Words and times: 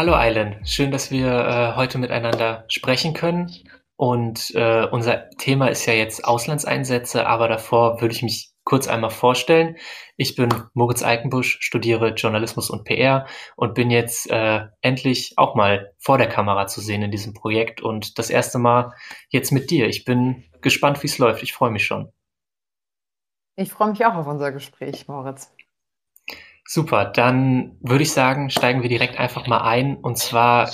Hallo 0.00 0.14
Eilen, 0.14 0.64
schön, 0.64 0.90
dass 0.90 1.10
wir 1.10 1.26
äh, 1.26 1.76
heute 1.76 1.98
miteinander 1.98 2.64
sprechen 2.68 3.12
können. 3.12 3.52
Und 3.96 4.50
äh, 4.54 4.86
unser 4.90 5.28
Thema 5.36 5.66
ist 5.66 5.84
ja 5.84 5.92
jetzt 5.92 6.24
Auslandseinsätze, 6.24 7.26
aber 7.26 7.48
davor 7.48 8.00
würde 8.00 8.14
ich 8.14 8.22
mich 8.22 8.54
kurz 8.64 8.88
einmal 8.88 9.10
vorstellen. 9.10 9.76
Ich 10.16 10.36
bin 10.36 10.48
Moritz 10.72 11.02
Eikenbusch, 11.02 11.58
studiere 11.60 12.14
Journalismus 12.14 12.70
und 12.70 12.84
PR 12.84 13.26
und 13.56 13.74
bin 13.74 13.90
jetzt 13.90 14.30
äh, 14.30 14.68
endlich 14.80 15.34
auch 15.36 15.54
mal 15.54 15.92
vor 15.98 16.16
der 16.16 16.30
Kamera 16.30 16.66
zu 16.66 16.80
sehen 16.80 17.02
in 17.02 17.10
diesem 17.10 17.34
Projekt 17.34 17.82
und 17.82 18.18
das 18.18 18.30
erste 18.30 18.58
Mal 18.58 18.94
jetzt 19.28 19.52
mit 19.52 19.70
dir. 19.70 19.86
Ich 19.86 20.06
bin 20.06 20.44
gespannt, 20.62 21.02
wie 21.02 21.08
es 21.08 21.18
läuft. 21.18 21.42
Ich 21.42 21.52
freue 21.52 21.72
mich 21.72 21.84
schon. 21.84 22.10
Ich 23.54 23.70
freue 23.70 23.90
mich 23.90 24.06
auch 24.06 24.14
auf 24.14 24.26
unser 24.26 24.50
Gespräch, 24.50 25.08
Moritz. 25.08 25.52
Super, 26.72 27.06
dann 27.06 27.76
würde 27.80 28.04
ich 28.04 28.12
sagen, 28.12 28.48
steigen 28.48 28.82
wir 28.82 28.88
direkt 28.88 29.18
einfach 29.18 29.48
mal 29.48 29.62
ein. 29.62 29.96
Und 29.96 30.18
zwar, 30.18 30.70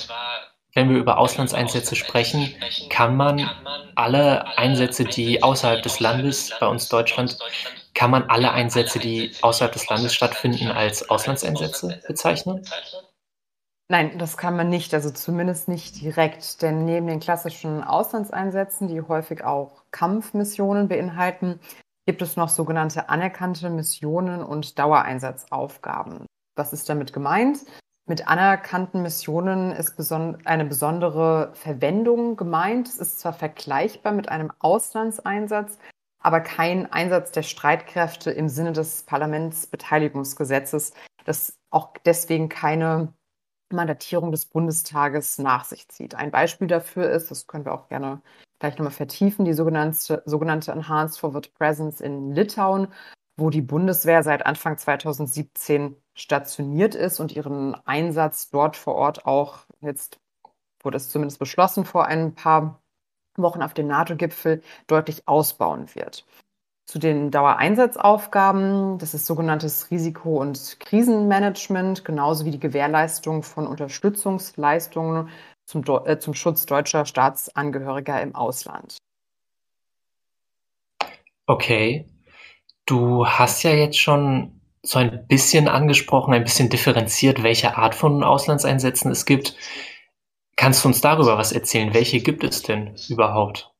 wenn 0.75 0.91
wir 0.91 0.97
über 0.97 1.17
Auslandseinsätze 1.17 1.95
sprechen, 1.95 2.53
kann 2.91 3.15
man 3.15 3.49
alle 3.95 4.59
Einsätze, 4.59 5.05
die 5.05 5.41
außerhalb 5.41 5.81
des 5.81 5.99
Landes, 5.99 6.53
bei 6.59 6.67
uns 6.67 6.87
Deutschland, 6.87 7.39
kann 7.95 8.11
man 8.11 8.29
alle 8.29 8.51
Einsätze, 8.51 8.99
die 8.99 9.31
außerhalb 9.41 9.73
des 9.73 9.89
Landes 9.89 10.13
stattfinden, 10.13 10.67
als 10.67 11.09
Auslandseinsätze 11.09 11.99
bezeichnen? 12.07 12.63
Nein, 13.89 14.19
das 14.19 14.37
kann 14.37 14.55
man 14.55 14.69
nicht, 14.69 14.93
also 14.93 15.09
zumindest 15.09 15.67
nicht 15.67 15.99
direkt, 15.99 16.61
denn 16.61 16.85
neben 16.85 17.07
den 17.07 17.19
klassischen 17.19 17.83
Auslandseinsätzen, 17.83 18.87
die 18.87 19.01
häufig 19.01 19.43
auch 19.43 19.81
Kampfmissionen 19.89 20.89
beinhalten, 20.89 21.59
gibt 22.07 22.21
es 22.21 22.37
noch 22.37 22.47
sogenannte 22.47 23.09
anerkannte 23.09 23.69
Missionen 23.69 24.41
und 24.41 24.79
Dauereinsatzaufgaben. 24.79 26.25
Was 26.55 26.71
ist 26.71 26.87
damit 26.87 27.11
gemeint? 27.11 27.65
Mit 28.07 28.29
anerkannten 28.29 29.01
Missionen 29.01 29.73
ist 29.73 29.97
beson 29.97 30.37
eine 30.45 30.63
besondere 30.63 31.51
Verwendung 31.53 32.37
gemeint. 32.37 32.87
Es 32.87 32.97
ist 32.97 33.19
zwar 33.19 33.33
vergleichbar 33.33 34.13
mit 34.13 34.29
einem 34.29 34.53
Auslandseinsatz, 34.59 35.77
aber 36.23 36.39
kein 36.39 36.89
Einsatz 36.91 37.33
der 37.33 37.43
Streitkräfte 37.43 38.31
im 38.31 38.47
Sinne 38.47 38.71
des 38.71 39.03
Parlamentsbeteiligungsgesetzes, 39.03 40.93
das 41.25 41.57
auch 41.71 41.93
deswegen 42.05 42.47
keine 42.47 43.13
Mandatierung 43.69 44.31
des 44.31 44.45
Bundestages 44.45 45.39
nach 45.39 45.65
sich 45.65 45.89
zieht. 45.89 46.15
Ein 46.15 46.31
Beispiel 46.31 46.67
dafür 46.67 47.09
ist, 47.09 47.29
das 47.31 47.47
können 47.47 47.65
wir 47.65 47.73
auch 47.73 47.89
gerne 47.89 48.21
gleich 48.59 48.77
nochmal 48.77 48.91
vertiefen, 48.91 49.45
die 49.45 49.53
sogenannte, 49.53 50.21
sogenannte 50.25 50.71
Enhanced 50.71 51.19
Forward 51.19 51.53
Presence 51.53 52.01
in 52.01 52.31
Litauen, 52.31 52.87
wo 53.37 53.49
die 53.49 53.61
Bundeswehr 53.61 54.23
seit 54.23 54.45
Anfang 54.45 54.77
2017 54.77 55.95
stationiert 56.15 56.95
ist 56.95 57.19
und 57.19 57.35
ihren 57.35 57.75
Einsatz 57.85 58.49
dort 58.49 58.75
vor 58.75 58.95
Ort 58.95 59.25
auch 59.25 59.65
jetzt 59.81 60.19
wurde 60.83 60.97
es 60.97 61.09
zumindest 61.09 61.39
beschlossen 61.39 61.85
vor 61.85 62.05
ein 62.05 62.33
paar 62.33 62.81
Wochen 63.35 63.61
auf 63.61 63.73
dem 63.73 63.87
NATO-Gipfel 63.87 64.61
deutlich 64.87 65.27
ausbauen 65.27 65.93
wird. 65.93 66.25
Zu 66.85 66.99
den 66.99 67.31
Dauereinsatzaufgaben, 67.31 68.97
das 68.97 69.13
ist 69.13 69.25
sogenanntes 69.25 69.91
Risiko- 69.91 70.39
und 70.39 70.79
Krisenmanagement, 70.79 72.05
genauso 72.05 72.45
wie 72.45 72.51
die 72.51 72.59
Gewährleistung 72.59 73.43
von 73.43 73.67
Unterstützungsleistungen 73.67 75.29
zum, 75.67 75.83
äh, 76.05 76.17
zum 76.17 76.33
Schutz 76.33 76.65
deutscher 76.65 77.05
Staatsangehöriger 77.05 78.21
im 78.21 78.33
Ausland. 78.33 78.97
Okay. 81.45 82.05
Du 82.85 83.27
hast 83.27 83.63
ja 83.63 83.71
jetzt 83.71 83.99
schon 83.99 84.61
so 84.81 84.99
ein 84.99 85.27
bisschen 85.27 85.67
angesprochen, 85.67 86.33
ein 86.33 86.45
bisschen 86.45 86.69
differenziert, 86.69 87.43
welche 87.43 87.77
Art 87.77 87.95
von 87.95 88.23
Auslandseinsätzen 88.23 89.11
es 89.11 89.25
gibt. 89.25 89.55
Kannst 90.55 90.83
du 90.83 90.87
uns 90.87 91.01
darüber 91.01 91.37
was 91.37 91.51
erzählen? 91.51 91.93
Welche 91.93 92.21
gibt 92.21 92.45
es 92.45 92.63
denn 92.63 92.95
überhaupt? 93.09 93.73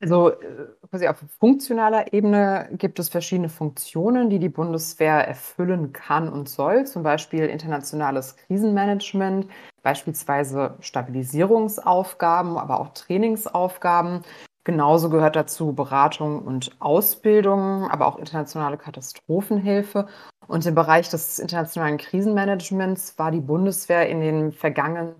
Also 0.00 0.30
äh, 0.30 0.66
quasi 0.90 1.08
auf 1.08 1.22
funktionaler 1.38 2.12
Ebene 2.12 2.68
gibt 2.72 2.98
es 2.98 3.08
verschiedene 3.08 3.48
Funktionen, 3.48 4.28
die 4.28 4.38
die 4.38 4.50
Bundeswehr 4.50 5.26
erfüllen 5.26 5.92
kann 5.92 6.28
und 6.28 6.48
soll, 6.48 6.86
zum 6.86 7.02
Beispiel 7.02 7.46
internationales 7.46 8.36
Krisenmanagement, 8.36 9.48
beispielsweise 9.82 10.76
Stabilisierungsaufgaben, 10.80 12.58
aber 12.58 12.80
auch 12.80 12.90
Trainingsaufgaben. 12.90 14.22
Genauso 14.64 15.10
gehört 15.10 15.36
dazu 15.36 15.72
Beratung 15.72 16.42
und 16.42 16.76
Ausbildung, 16.80 17.88
aber 17.88 18.06
auch 18.06 18.18
internationale 18.18 18.76
Katastrophenhilfe. 18.76 20.08
Und 20.48 20.66
im 20.66 20.74
Bereich 20.74 21.08
des 21.08 21.38
internationalen 21.38 21.98
Krisenmanagements 21.98 23.18
war 23.18 23.30
die 23.30 23.40
Bundeswehr 23.40 24.08
in 24.08 24.20
den 24.20 24.52
vergangenen 24.52 25.14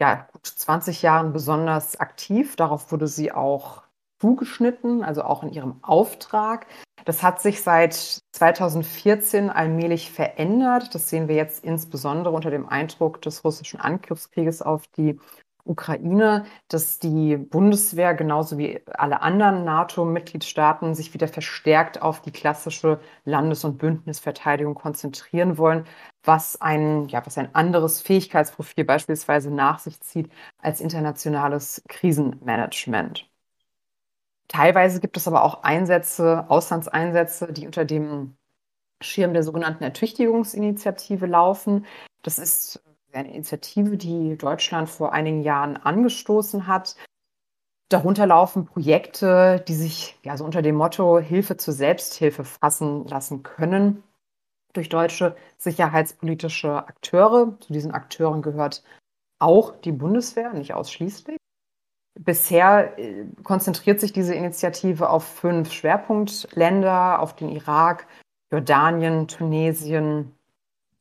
ja, 0.00 0.28
gut 0.32 0.46
20 0.46 1.02
Jahren 1.02 1.32
besonders 1.32 1.98
aktiv. 1.98 2.56
Darauf 2.56 2.92
wurde 2.92 3.08
sie 3.08 3.32
auch 3.32 3.87
zugeschnitten, 4.20 5.02
also 5.02 5.22
auch 5.22 5.42
in 5.42 5.52
ihrem 5.52 5.76
Auftrag. 5.82 6.66
Das 7.04 7.22
hat 7.22 7.40
sich 7.40 7.62
seit 7.62 8.20
2014 8.32 9.50
allmählich 9.50 10.10
verändert. 10.10 10.94
Das 10.94 11.08
sehen 11.08 11.28
wir 11.28 11.36
jetzt 11.36 11.64
insbesondere 11.64 12.34
unter 12.34 12.50
dem 12.50 12.68
Eindruck 12.68 13.22
des 13.22 13.44
russischen 13.44 13.80
Angriffskrieges 13.80 14.62
auf 14.62 14.86
die 14.88 15.18
Ukraine, 15.68 16.46
dass 16.68 16.98
die 16.98 17.36
Bundeswehr 17.36 18.14
genauso 18.14 18.58
wie 18.58 18.80
alle 18.86 19.20
anderen 19.22 19.64
NATO-Mitgliedstaaten 19.64 20.94
sich 20.94 21.12
wieder 21.14 21.28
verstärkt 21.28 22.00
auf 22.02 22.22
die 22.22 22.32
klassische 22.32 23.00
Landes- 23.24 23.64
und 23.64 23.78
Bündnisverteidigung 23.78 24.74
konzentrieren 24.74 25.58
wollen, 25.58 25.84
was 26.24 26.60
ein, 26.60 27.08
ja, 27.08 27.24
was 27.24 27.38
ein 27.38 27.54
anderes 27.54 28.00
Fähigkeitsprofil 28.00 28.84
beispielsweise 28.84 29.50
nach 29.50 29.78
sich 29.78 30.00
zieht 30.00 30.30
als 30.58 30.80
internationales 30.80 31.82
Krisenmanagement. 31.88 33.28
Teilweise 34.48 35.00
gibt 35.00 35.16
es 35.16 35.28
aber 35.28 35.44
auch 35.44 35.62
Einsätze, 35.62 36.46
Auslandseinsätze, 36.48 37.52
die 37.52 37.66
unter 37.66 37.84
dem 37.84 38.36
Schirm 39.00 39.34
der 39.34 39.42
sogenannten 39.42 39.84
Ertüchtigungsinitiative 39.84 41.26
laufen. 41.26 41.86
Das 42.22 42.38
ist 42.38 42.82
eine 43.12 43.32
Initiative, 43.32 43.96
die 43.96 44.36
Deutschland 44.36 44.88
vor 44.88 45.12
einigen 45.12 45.42
Jahren 45.42 45.76
angestoßen 45.76 46.66
hat. 46.66 46.96
Darunter 47.88 48.26
laufen 48.26 48.66
Projekte, 48.66 49.64
die 49.66 49.74
sich 49.74 50.18
ja 50.22 50.36
so 50.36 50.44
unter 50.44 50.60
dem 50.60 50.76
Motto 50.76 51.18
Hilfe 51.18 51.56
zur 51.56 51.72
Selbsthilfe 51.74 52.44
fassen 52.44 53.06
lassen 53.06 53.42
können 53.42 54.02
durch 54.74 54.88
deutsche 54.88 55.36
sicherheitspolitische 55.56 56.86
Akteure. 56.86 57.58
Zu 57.60 57.72
diesen 57.72 57.92
Akteuren 57.92 58.42
gehört 58.42 58.82
auch 59.38 59.76
die 59.80 59.92
Bundeswehr, 59.92 60.52
nicht 60.52 60.74
ausschließlich. 60.74 61.38
Bisher 62.18 62.98
äh, 62.98 63.26
konzentriert 63.44 64.00
sich 64.00 64.12
diese 64.12 64.34
Initiative 64.34 65.08
auf 65.08 65.24
fünf 65.24 65.72
Schwerpunktländer, 65.72 67.20
auf 67.20 67.36
den 67.36 67.48
Irak, 67.48 68.06
Jordanien, 68.50 69.28
Tunesien, 69.28 70.32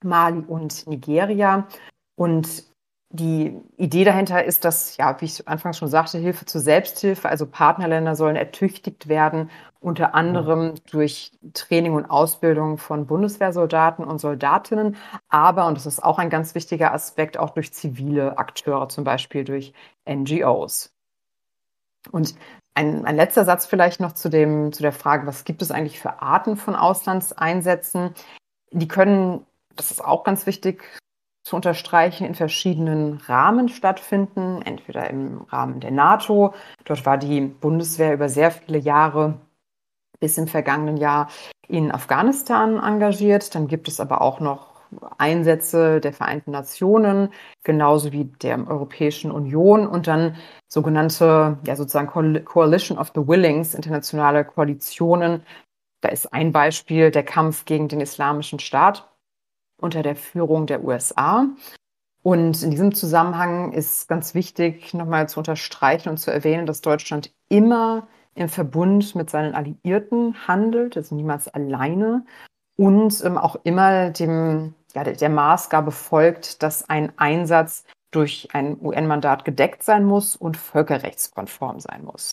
Mali 0.04 0.44
und 0.48 0.86
Nigeria. 0.88 1.68
Und 2.16 2.66
die 3.10 3.60
Idee 3.78 4.04
dahinter 4.04 4.44
ist, 4.44 4.66
dass, 4.66 4.98
ja, 4.98 5.20
wie 5.22 5.26
ich 5.26 5.48
anfangs 5.48 5.78
schon 5.78 5.88
sagte, 5.88 6.18
Hilfe 6.18 6.46
zur 6.46 6.60
Selbsthilfe, 6.62 7.30
also 7.30 7.46
Partnerländer 7.46 8.16
sollen 8.16 8.36
ertüchtigt 8.36 9.08
werden, 9.08 9.50
unter 9.80 10.14
anderem 10.14 10.76
durch 10.92 11.32
Training 11.54 11.94
und 11.94 12.06
Ausbildung 12.06 12.78
von 12.78 13.08
Bundeswehrsoldaten 13.08 14.04
und 14.04 14.20
Soldatinnen, 14.20 14.98
aber, 15.30 15.68
und 15.68 15.78
das 15.78 15.86
ist 15.86 16.04
auch 16.04 16.20
ein 16.20 16.30
ganz 16.30 16.54
wichtiger 16.54 16.94
Aspekt, 16.94 17.40
auch 17.40 17.52
durch 17.52 17.74
zivile 17.74 18.38
Akteure, 18.38 18.90
zum 18.90 19.06
Beispiel 19.06 19.46
durch 19.46 19.74
NGOs. 20.06 20.97
Und 22.12 22.36
ein, 22.74 23.06
ein 23.06 23.16
letzter 23.16 23.46
Satz 23.46 23.66
vielleicht 23.66 24.00
noch 24.00 24.12
zu, 24.12 24.30
dem, 24.30 24.72
zu 24.72 24.82
der 24.82 24.92
Frage, 24.92 25.28
was 25.28 25.46
gibt 25.46 25.62
es 25.62 25.72
eigentlich 25.72 26.00
für 26.00 26.22
Arten 26.22 26.58
von 26.58 26.76
Auslandseinsätzen? 26.76 28.14
Die 28.72 28.88
können, 28.88 29.46
das 29.76 29.92
ist 29.92 30.04
auch 30.04 30.24
ganz 30.24 30.46
wichtig 30.46 30.84
zu 31.44 31.56
unterstreichen, 31.56 32.26
in 32.26 32.36
verschiedenen 32.36 33.18
Rahmen 33.26 33.70
stattfinden. 33.70 34.62
Entweder 34.62 35.10
im 35.10 35.42
Rahmen 35.50 35.80
der 35.80 35.92
NATO, 35.92 36.54
dort 36.86 37.06
war 37.06 37.18
die 37.18 37.42
Bundeswehr 37.42 38.14
über 38.14 38.30
sehr 38.30 38.52
viele 38.52 38.78
Jahre 38.78 39.40
bis 40.20 40.38
im 40.38 40.48
vergangenen 40.48 40.98
Jahr 40.98 41.30
in 41.68 41.92
Afghanistan 41.92 42.78
engagiert. 42.78 43.56
Dann 43.56 43.68
gibt 43.68 43.88
es 43.88 44.00
aber 44.00 44.22
auch 44.22 44.40
noch 44.40 44.77
Einsätze 45.18 46.00
der 46.02 46.14
Vereinten 46.14 46.52
Nationen, 46.52 47.30
genauso 47.64 48.12
wie 48.12 48.26
der 48.26 48.68
Europäischen 48.68 49.32
Union 49.32 49.88
und 49.88 50.08
dann 50.08 50.36
sogenannte, 50.68 51.58
ja 51.66 51.76
sozusagen 51.76 52.44
Coalition 52.46 52.98
of 52.98 53.12
the 53.16 53.28
Willings, 53.28 53.74
internationale 53.74 54.46
Koalitionen. 54.46 55.44
Da 56.02 56.10
ist 56.10 56.34
ein 56.34 56.52
Beispiel 56.52 57.12
der 57.12 57.24
Kampf 57.24 57.66
gegen 57.66 57.88
den 57.88 58.02
Islamischen 58.02 58.60
Staat 58.60 59.10
unter 59.80 60.04
der 60.04 60.16
Führung 60.16 60.68
der 60.68 60.84
USA. 60.84 61.48
Und 62.24 62.62
in 62.62 62.72
diesem 62.72 62.94
Zusammenhang 62.94 63.72
ist 63.72 64.08
ganz 64.08 64.34
wichtig, 64.34 64.94
nochmal 64.94 65.30
zu 65.30 65.40
unterstreichen 65.40 66.10
und 66.10 66.18
zu 66.18 66.32
erwähnen, 66.32 66.66
dass 66.66 66.82
Deutschland 66.82 67.32
immer 67.48 68.08
im 68.36 68.50
Verbund 68.50 69.16
mit 69.16 69.30
seinen 69.30 69.56
Alliierten 69.56 70.48
handelt, 70.48 70.98
also 70.98 71.16
niemals 71.16 71.48
alleine 71.48 72.26
und 72.78 73.24
ähm, 73.26 73.38
auch 73.38 73.58
immer 73.64 74.12
dem 74.12 74.76
ja, 74.94 75.04
der, 75.04 75.30
Maßgabe 75.30 75.92
folgt, 75.92 76.64
dass 76.64 76.90
ein 76.90 77.12
Einsatz 77.18 77.86
durch 78.12 78.50
ein 78.54 78.78
UN-Mandat 78.82 79.46
gedeckt 79.46 79.84
sein 79.84 80.06
muss 80.06 80.36
und 80.36 80.58
völkerrechtskonform 80.58 81.80
sein 81.80 82.04
muss. 82.04 82.32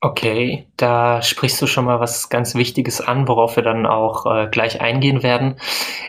Okay, 0.00 0.68
da 0.76 1.22
sprichst 1.22 1.60
du 1.60 1.66
schon 1.66 1.84
mal 1.84 1.98
was 1.98 2.28
ganz 2.28 2.54
Wichtiges 2.54 3.00
an, 3.00 3.26
worauf 3.26 3.56
wir 3.56 3.64
dann 3.64 3.84
auch 3.84 4.26
äh, 4.26 4.48
gleich 4.48 4.80
eingehen 4.80 5.24
werden. 5.24 5.58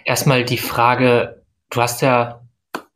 Erstmal 0.05 0.43
die 0.43 0.59
Frage, 0.59 1.43
du 1.71 1.81
hast 1.81 2.01
ja, 2.01 2.41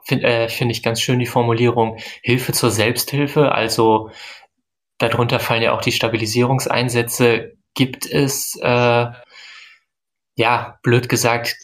finde 0.04 0.28
äh, 0.28 0.50
find 0.50 0.70
ich 0.70 0.84
ganz 0.84 1.02
schön 1.02 1.18
die 1.18 1.26
Formulierung 1.26 1.98
Hilfe 2.22 2.52
zur 2.52 2.70
Selbsthilfe, 2.70 3.52
also 3.52 4.12
darunter 5.00 5.40
fallen 5.40 5.64
ja 5.64 5.74
auch 5.74 5.82
die 5.82 5.92
Stabilisierungseinsätze. 5.92 7.54
Gibt 7.74 8.06
es, 8.06 8.56
äh, 8.62 9.08
ja, 10.36 10.80
blöd 10.84 11.10
gesagt, 11.10 11.56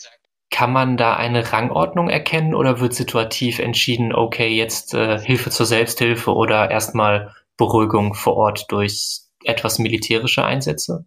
kann 0.51 0.71
man 0.71 0.97
da 0.97 1.15
eine 1.15 1.51
Rangordnung 1.51 2.09
erkennen 2.09 2.55
oder 2.55 2.79
wird 2.79 2.93
situativ 2.93 3.59
entschieden, 3.59 4.13
okay, 4.13 4.49
jetzt 4.49 4.93
äh, 4.93 5.19
Hilfe 5.19 5.51
zur 5.51 5.65
Selbsthilfe 5.65 6.33
oder 6.33 6.71
erstmal 6.71 7.33
Beruhigung 7.57 8.13
vor 8.13 8.35
Ort 8.35 8.65
durch 8.69 9.21
etwas 9.43 9.79
militärische 9.79 10.43
Einsätze? 10.43 11.05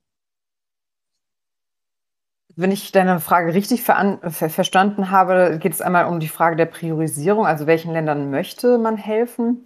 Wenn 2.55 2.70
ich 2.70 2.93
deine 2.93 3.19
Frage 3.19 3.55
richtig 3.55 3.82
ver 3.82 4.20
ver 4.29 4.50
verstanden 4.50 5.11
habe, 5.11 5.59
geht 5.61 5.73
es 5.73 5.81
einmal 5.81 6.05
um 6.05 6.20
die 6.20 6.29
Frage 6.29 6.56
der 6.56 6.67
Priorisierung, 6.67 7.47
also 7.47 7.67
welchen 7.67 7.93
Ländern 7.93 8.31
möchte 8.31 8.79
man 8.79 8.99
helfen 8.99 9.64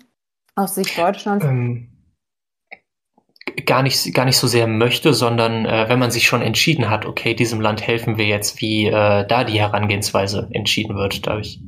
aus 0.54 0.76
Sicht 0.76 0.96
Deutschlands? 0.96 1.44
Ähm, 1.44 1.95
gar 3.64 3.82
nicht, 3.82 4.12
gar 4.14 4.24
nicht 4.24 4.36
so 4.36 4.46
sehr 4.46 4.66
möchte, 4.66 5.14
sondern 5.14 5.64
äh, 5.64 5.88
wenn 5.88 5.98
man 5.98 6.10
sich 6.10 6.26
schon 6.26 6.42
entschieden 6.42 6.90
hat, 6.90 7.06
okay, 7.06 7.34
diesem 7.34 7.60
Land 7.60 7.86
helfen 7.86 8.18
wir 8.18 8.26
jetzt, 8.26 8.60
wie 8.60 8.86
äh, 8.86 9.26
da 9.26 9.44
die 9.44 9.60
Herangehensweise 9.60 10.48
entschieden 10.52 10.96
wird. 10.96 11.26
Da 11.26 11.32
habe 11.32 11.40
ich 11.40 11.60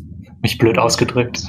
mich 0.43 0.59
blöd 0.59 0.79
ausgedrückt 0.79 1.43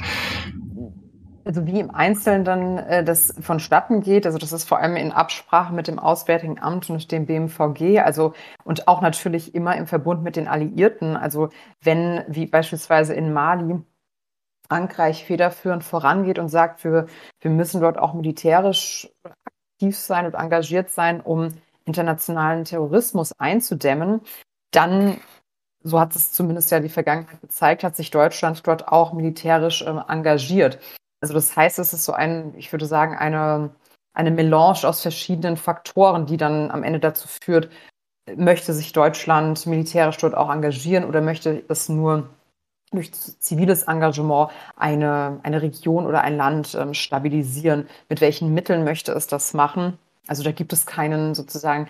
also 1.50 1.66
wie 1.66 1.80
im 1.80 1.90
Einzelnen 1.90 2.44
dann 2.44 2.78
äh, 2.78 3.02
das 3.02 3.34
vonstatten 3.40 4.02
geht, 4.02 4.24
also 4.24 4.38
das 4.38 4.52
ist 4.52 4.68
vor 4.68 4.78
allem 4.78 4.94
in 4.94 5.10
Absprache 5.10 5.74
mit 5.74 5.88
dem 5.88 5.98
Auswärtigen 5.98 6.60
Amt 6.60 6.88
und 6.90 7.10
dem 7.10 7.26
BMVG, 7.26 7.98
also 8.00 8.34
und 8.62 8.86
auch 8.86 9.00
natürlich 9.00 9.52
immer 9.52 9.76
im 9.76 9.88
Verbund 9.88 10.22
mit 10.22 10.36
den 10.36 10.46
Alliierten. 10.46 11.16
Also 11.16 11.48
wenn, 11.82 12.22
wie 12.28 12.46
beispielsweise 12.46 13.14
in 13.14 13.32
Mali, 13.32 13.80
Frankreich 14.68 15.24
federführend 15.24 15.82
vorangeht 15.82 16.38
und 16.38 16.48
sagt, 16.48 16.84
wir, 16.84 17.06
wir 17.40 17.50
müssen 17.50 17.80
dort 17.80 17.98
auch 17.98 18.14
militärisch 18.14 19.08
aktiv 19.80 19.96
sein 19.96 20.26
und 20.26 20.34
engagiert 20.34 20.90
sein, 20.90 21.20
um 21.20 21.48
internationalen 21.86 22.64
Terrorismus 22.64 23.32
einzudämmen, 23.38 24.20
dann 24.72 25.18
so 25.82 25.98
hat 25.98 26.14
es 26.14 26.32
zumindest 26.32 26.70
ja 26.70 26.80
die 26.80 26.90
Vergangenheit 26.90 27.40
gezeigt, 27.40 27.82
hat 27.82 27.96
sich 27.96 28.10
Deutschland 28.10 28.66
dort 28.66 28.88
auch 28.88 29.14
militärisch 29.14 29.80
äh, 29.80 29.86
engagiert. 30.08 30.78
Also 31.22 31.32
das 31.32 31.56
heißt, 31.56 31.78
es 31.78 31.94
ist 31.94 32.04
so 32.04 32.12
ein, 32.12 32.54
ich 32.58 32.70
würde 32.70 32.84
sagen, 32.84 33.16
eine, 33.16 33.70
eine 34.12 34.30
Melange 34.30 34.84
aus 34.84 35.00
verschiedenen 35.00 35.56
Faktoren, 35.56 36.26
die 36.26 36.36
dann 36.36 36.70
am 36.70 36.82
Ende 36.82 37.00
dazu 37.00 37.28
führt, 37.42 37.70
möchte 38.36 38.74
sich 38.74 38.92
Deutschland 38.92 39.66
militärisch 39.66 40.18
dort 40.18 40.34
auch 40.34 40.50
engagieren 40.50 41.04
oder 41.04 41.22
möchte 41.22 41.64
es 41.68 41.88
nur 41.88 42.28
durch 42.92 43.12
ziviles 43.12 43.84
Engagement 43.84 44.50
eine, 44.76 45.40
eine 45.42 45.62
Region 45.62 46.06
oder 46.06 46.20
ein 46.22 46.36
Land 46.36 46.74
ähm, 46.74 46.92
stabilisieren? 46.94 47.88
Mit 48.08 48.20
welchen 48.20 48.52
Mitteln 48.54 48.84
möchte 48.84 49.12
es 49.12 49.26
das 49.26 49.54
machen? 49.54 49.98
Also 50.26 50.42
da 50.42 50.52
gibt 50.52 50.72
es 50.72 50.86
keinen 50.86 51.34
sozusagen 51.34 51.88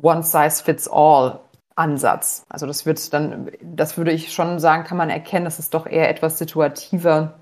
One-Size-Fits-All-Ansatz. 0.00 2.44
Also 2.48 2.66
das 2.66 2.86
wird 2.86 3.12
dann, 3.12 3.50
das 3.62 3.96
würde 3.96 4.12
ich 4.12 4.32
schon 4.32 4.60
sagen, 4.60 4.84
kann 4.84 4.96
man 4.96 5.10
erkennen, 5.10 5.44
dass 5.44 5.58
es 5.58 5.70
doch 5.70 5.86
eher 5.86 6.08
etwas 6.08 6.38
situativer 6.38 7.34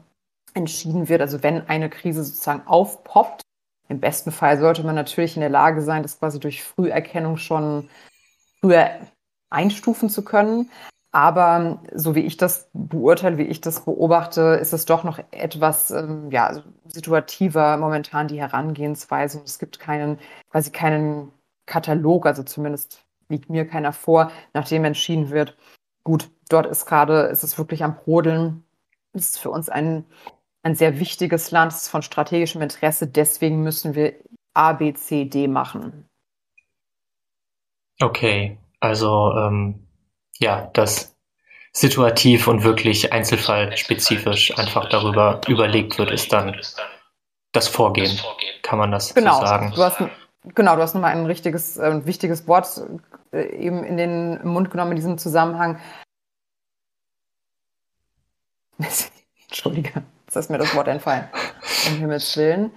entschieden 0.54 1.08
wird. 1.08 1.20
Also 1.20 1.42
wenn 1.42 1.68
eine 1.68 1.90
Krise 1.90 2.24
sozusagen 2.24 2.66
aufpoppt, 2.66 3.42
im 3.88 4.00
besten 4.00 4.32
Fall 4.32 4.58
sollte 4.58 4.84
man 4.84 4.94
natürlich 4.94 5.36
in 5.36 5.40
der 5.40 5.50
Lage 5.50 5.82
sein, 5.82 6.02
das 6.02 6.18
quasi 6.18 6.40
durch 6.40 6.62
Früherkennung 6.62 7.36
schon 7.36 7.90
früher 8.60 8.90
einstufen 9.50 10.08
zu 10.08 10.24
können. 10.24 10.70
Aber 11.14 11.80
so 11.94 12.16
wie 12.16 12.20
ich 12.22 12.36
das 12.36 12.68
beurteile, 12.72 13.38
wie 13.38 13.44
ich 13.44 13.60
das 13.60 13.84
beobachte, 13.84 14.58
ist 14.60 14.72
es 14.72 14.84
doch 14.84 15.04
noch 15.04 15.20
etwas 15.30 15.92
ähm, 15.92 16.30
ja, 16.32 16.62
situativer 16.86 17.76
momentan 17.76 18.26
die 18.26 18.40
Herangehensweise. 18.40 19.38
Und 19.38 19.48
es 19.48 19.60
gibt 19.60 19.78
keinen, 19.78 20.18
quasi 20.50 20.72
keinen 20.72 21.30
Katalog, 21.66 22.26
also 22.26 22.42
zumindest 22.42 23.04
liegt 23.28 23.48
mir 23.48 23.64
keiner 23.64 23.92
vor, 23.92 24.32
nachdem 24.54 24.84
entschieden 24.84 25.30
wird, 25.30 25.56
gut, 26.02 26.30
dort 26.48 26.66
ist 26.66 26.84
gerade, 26.84 27.22
ist 27.22 27.44
es 27.44 27.56
wirklich 27.58 27.84
am 27.84 27.96
Brodeln. 27.96 28.64
Es 29.12 29.32
ist 29.32 29.38
für 29.38 29.50
uns 29.50 29.68
ein 29.68 30.04
ein 30.64 30.74
sehr 30.74 30.98
wichtiges 30.98 31.50
Land, 31.50 31.72
es 31.72 31.82
ist 31.82 31.88
von 31.88 32.02
strategischem 32.02 32.62
Interesse, 32.62 33.06
deswegen 33.06 33.62
müssen 33.62 33.94
wir 33.94 34.14
A, 34.54 34.72
B, 34.72 34.94
C, 34.94 35.26
D 35.26 35.46
machen. 35.46 36.08
Okay, 38.00 38.58
also 38.80 39.32
ähm, 39.36 39.86
ja, 40.38 40.70
das 40.72 41.14
situativ 41.72 42.46
und 42.46 42.62
wirklich 42.62 43.12
einzelfallspezifisch 43.12 44.56
einfach 44.58 44.88
darüber 44.88 45.40
überlegt 45.48 45.98
wird, 45.98 46.10
ist 46.10 46.32
dann 46.32 46.60
das 47.52 47.68
Vorgehen, 47.68 48.18
kann 48.62 48.78
man 48.78 48.90
das 48.92 49.14
genau. 49.14 49.40
so 49.40 49.46
sagen. 49.46 49.72
Du 49.74 49.82
hast, 49.82 49.98
genau, 50.54 50.76
du 50.76 50.82
hast 50.82 50.94
nochmal 50.94 51.12
ein 51.12 51.26
richtiges, 51.26 51.76
äh, 51.76 52.04
wichtiges 52.06 52.46
Wort 52.46 52.80
äh, 53.32 53.42
eben 53.56 53.84
in 53.84 53.96
den 53.96 54.46
Mund 54.46 54.70
genommen 54.70 54.92
in 54.92 54.96
diesem 54.96 55.18
Zusammenhang. 55.18 55.80
Entschuldige. 59.48 60.02
Jetzt 60.26 60.36
ist 60.36 60.50
mir 60.50 60.58
das 60.58 60.74
Wort 60.74 60.88
entfallen. 60.88 61.28
Um 61.86 61.98
Himmels 61.98 62.34
Willen. 62.38 62.72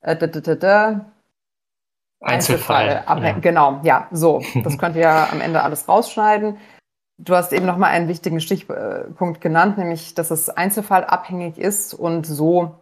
Äh, 0.00 0.16
da, 0.16 0.26
da, 0.26 0.54
da, 0.56 1.12
Einzelfall. 2.20 3.04
Einzelfall. 3.06 3.24
Ja. 3.24 3.38
Genau, 3.38 3.80
ja, 3.84 4.08
so. 4.10 4.42
Das 4.64 4.76
könnt 4.76 4.96
ihr 4.96 5.02
ja 5.02 5.28
am 5.30 5.40
Ende 5.40 5.62
alles 5.62 5.88
rausschneiden. 5.88 6.58
Du 7.22 7.34
hast 7.34 7.52
eben 7.52 7.66
nochmal 7.66 7.90
einen 7.90 8.08
wichtigen 8.08 8.40
Stichpunkt 8.40 9.42
genannt, 9.42 9.76
nämlich, 9.76 10.14
dass 10.14 10.30
es 10.30 10.48
einzelfallabhängig 10.48 11.58
ist 11.58 11.92
und 11.92 12.26
so 12.26 12.80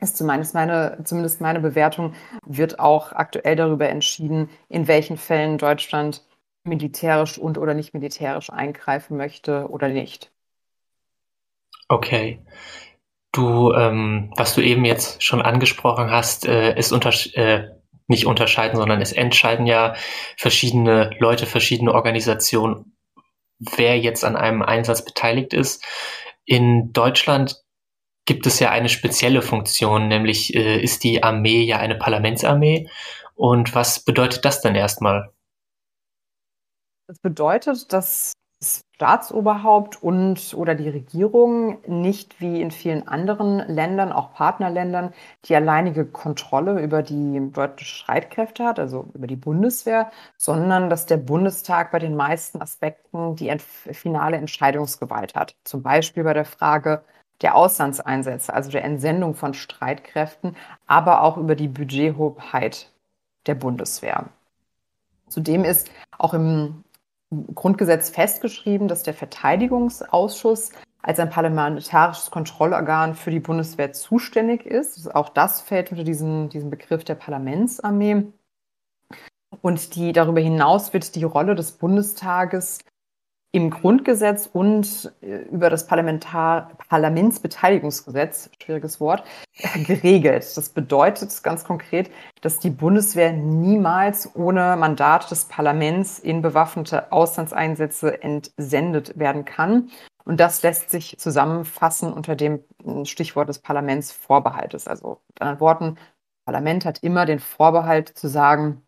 ist 0.00 0.16
zumindest 0.16 0.54
meine, 0.54 0.98
zumindest 1.04 1.40
meine 1.40 1.60
Bewertung, 1.60 2.14
wird 2.46 2.78
auch 2.78 3.12
aktuell 3.12 3.56
darüber 3.56 3.88
entschieden, 3.88 4.50
in 4.68 4.86
welchen 4.86 5.16
Fällen 5.16 5.58
Deutschland 5.58 6.24
militärisch 6.64 7.38
und 7.38 7.58
oder 7.58 7.74
nicht 7.74 7.94
militärisch 7.94 8.50
eingreifen 8.50 9.16
möchte 9.16 9.68
oder 9.70 9.88
nicht. 9.88 10.30
Okay. 11.88 12.40
Du, 13.32 13.72
ähm, 13.72 14.32
was 14.36 14.54
du 14.54 14.60
eben 14.60 14.84
jetzt 14.84 15.22
schon 15.22 15.40
angesprochen 15.40 16.10
hast, 16.10 16.46
äh, 16.46 16.76
ist 16.78 16.92
unter, 16.92 17.12
äh, 17.34 17.68
nicht 18.08 18.26
unterscheiden, 18.26 18.76
sondern 18.76 19.00
es 19.00 19.12
entscheiden 19.12 19.66
ja 19.66 19.94
verschiedene 20.36 21.10
Leute, 21.18 21.46
verschiedene 21.46 21.94
Organisationen, 21.94 22.96
wer 23.60 23.98
jetzt 23.98 24.24
an 24.24 24.36
einem 24.36 24.62
Einsatz 24.62 25.04
beteiligt 25.04 25.52
ist. 25.52 25.84
In 26.44 26.92
Deutschland 26.92 27.62
gibt 28.24 28.46
es 28.46 28.58
ja 28.58 28.70
eine 28.70 28.88
spezielle 28.88 29.42
Funktion, 29.42 30.08
nämlich 30.08 30.54
äh, 30.54 30.80
ist 30.80 31.04
die 31.04 31.22
Armee 31.22 31.62
ja 31.62 31.78
eine 31.78 31.96
Parlamentsarmee. 31.96 32.88
Und 33.34 33.74
was 33.74 34.04
bedeutet 34.04 34.44
das 34.44 34.60
denn 34.60 34.74
erstmal? 34.74 35.32
Das 37.06 37.18
bedeutet, 37.18 37.92
dass 37.92 38.32
das 38.60 38.84
Staatsoberhaupt 38.94 40.02
und 40.02 40.52
oder 40.54 40.74
die 40.74 40.90
Regierung 40.90 41.78
nicht 41.86 42.40
wie 42.42 42.60
in 42.60 42.70
vielen 42.70 43.08
anderen 43.08 43.58
Ländern, 43.58 44.12
auch 44.12 44.34
Partnerländern, 44.34 45.14
die 45.46 45.56
alleinige 45.56 46.04
Kontrolle 46.04 46.82
über 46.82 47.02
die 47.02 47.50
deutschen 47.52 47.86
Streitkräfte 47.86 48.64
hat, 48.64 48.78
also 48.78 49.08
über 49.14 49.26
die 49.26 49.36
Bundeswehr, 49.36 50.10
sondern 50.36 50.90
dass 50.90 51.06
der 51.06 51.16
Bundestag 51.16 51.90
bei 51.90 51.98
den 51.98 52.14
meisten 52.16 52.60
Aspekten 52.60 53.34
die 53.36 53.50
finale 53.58 54.36
Entscheidungsgewalt 54.36 55.34
hat. 55.34 55.56
Zum 55.64 55.82
Beispiel 55.82 56.24
bei 56.24 56.34
der 56.34 56.44
Frage 56.44 57.02
der 57.40 57.54
Auslandseinsätze, 57.54 58.52
also 58.52 58.70
der 58.70 58.84
Entsendung 58.84 59.34
von 59.34 59.54
Streitkräften, 59.54 60.54
aber 60.86 61.22
auch 61.22 61.38
über 61.38 61.54
die 61.54 61.68
Budgethoheit 61.68 62.92
der 63.46 63.54
Bundeswehr. 63.54 64.26
Zudem 65.28 65.64
ist 65.64 65.90
auch 66.18 66.34
im 66.34 66.84
Grundgesetz 67.54 68.10
festgeschrieben, 68.10 68.88
dass 68.88 69.02
der 69.02 69.14
Verteidigungsausschuss 69.14 70.72
als 71.02 71.18
ein 71.18 71.30
parlamentarisches 71.30 72.30
Kontrollorgan 72.30 73.14
für 73.14 73.30
die 73.30 73.40
Bundeswehr 73.40 73.92
zuständig 73.92 74.66
ist. 74.66 75.14
Auch 75.14 75.28
das 75.28 75.60
fällt 75.60 75.90
unter 75.90 76.04
diesen, 76.04 76.48
diesen 76.48 76.70
Begriff 76.70 77.04
der 77.04 77.14
Parlamentsarmee. 77.14 78.26
Und 79.62 79.94
die, 79.94 80.12
darüber 80.12 80.40
hinaus 80.40 80.92
wird 80.92 81.14
die 81.14 81.24
Rolle 81.24 81.54
des 81.54 81.72
Bundestages 81.72 82.78
im 83.52 83.70
Grundgesetz 83.70 84.48
und 84.52 85.12
äh, 85.22 85.42
über 85.50 85.70
das 85.70 85.86
Parlamentar 85.86 86.70
Parlamentsbeteiligungsgesetz, 86.88 88.50
schwieriges 88.62 89.00
Wort, 89.00 89.24
geregelt. 89.86 90.56
Das 90.56 90.68
bedeutet 90.68 91.42
ganz 91.42 91.64
konkret, 91.64 92.10
dass 92.42 92.58
die 92.58 92.70
Bundeswehr 92.70 93.32
niemals 93.32 94.34
ohne 94.36 94.76
Mandat 94.76 95.30
des 95.30 95.46
Parlaments 95.46 96.18
in 96.18 96.42
bewaffnete 96.42 97.10
Auslandseinsätze 97.10 98.22
entsendet 98.22 99.18
werden 99.18 99.44
kann. 99.44 99.90
Und 100.24 100.38
das 100.38 100.62
lässt 100.62 100.90
sich 100.90 101.18
zusammenfassen 101.18 102.12
unter 102.12 102.36
dem 102.36 102.62
hm, 102.84 103.04
Stichwort 103.04 103.48
des 103.48 103.58
Parlamentsvorbehaltes. 103.58 104.86
Also 104.86 105.20
mit 105.28 105.42
anderen 105.42 105.60
Worten, 105.60 105.98
Parlament 106.44 106.84
hat 106.84 107.02
immer 107.02 107.26
den 107.26 107.40
Vorbehalt 107.40 108.08
zu 108.16 108.28
sagen, 108.28 108.82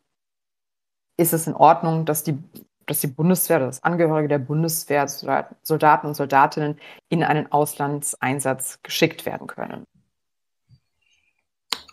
ist 1.17 1.33
es 1.33 1.47
in 1.47 1.55
Ordnung, 1.55 2.05
dass 2.05 2.23
die 2.23 2.39
dass 2.87 3.01
die 3.01 3.07
Bundeswehr 3.07 3.59
oder 3.59 3.67
das 3.67 3.83
Angehörige 3.83 4.29
der 4.29 4.39
Bundeswehr, 4.39 5.07
Soldaten 5.09 6.07
und 6.07 6.15
Soldatinnen 6.15 6.79
in 7.09 7.23
einen 7.25 7.51
Auslandseinsatz 7.51 8.81
geschickt 8.83 9.27
werden 9.27 9.47
können. 9.47 9.85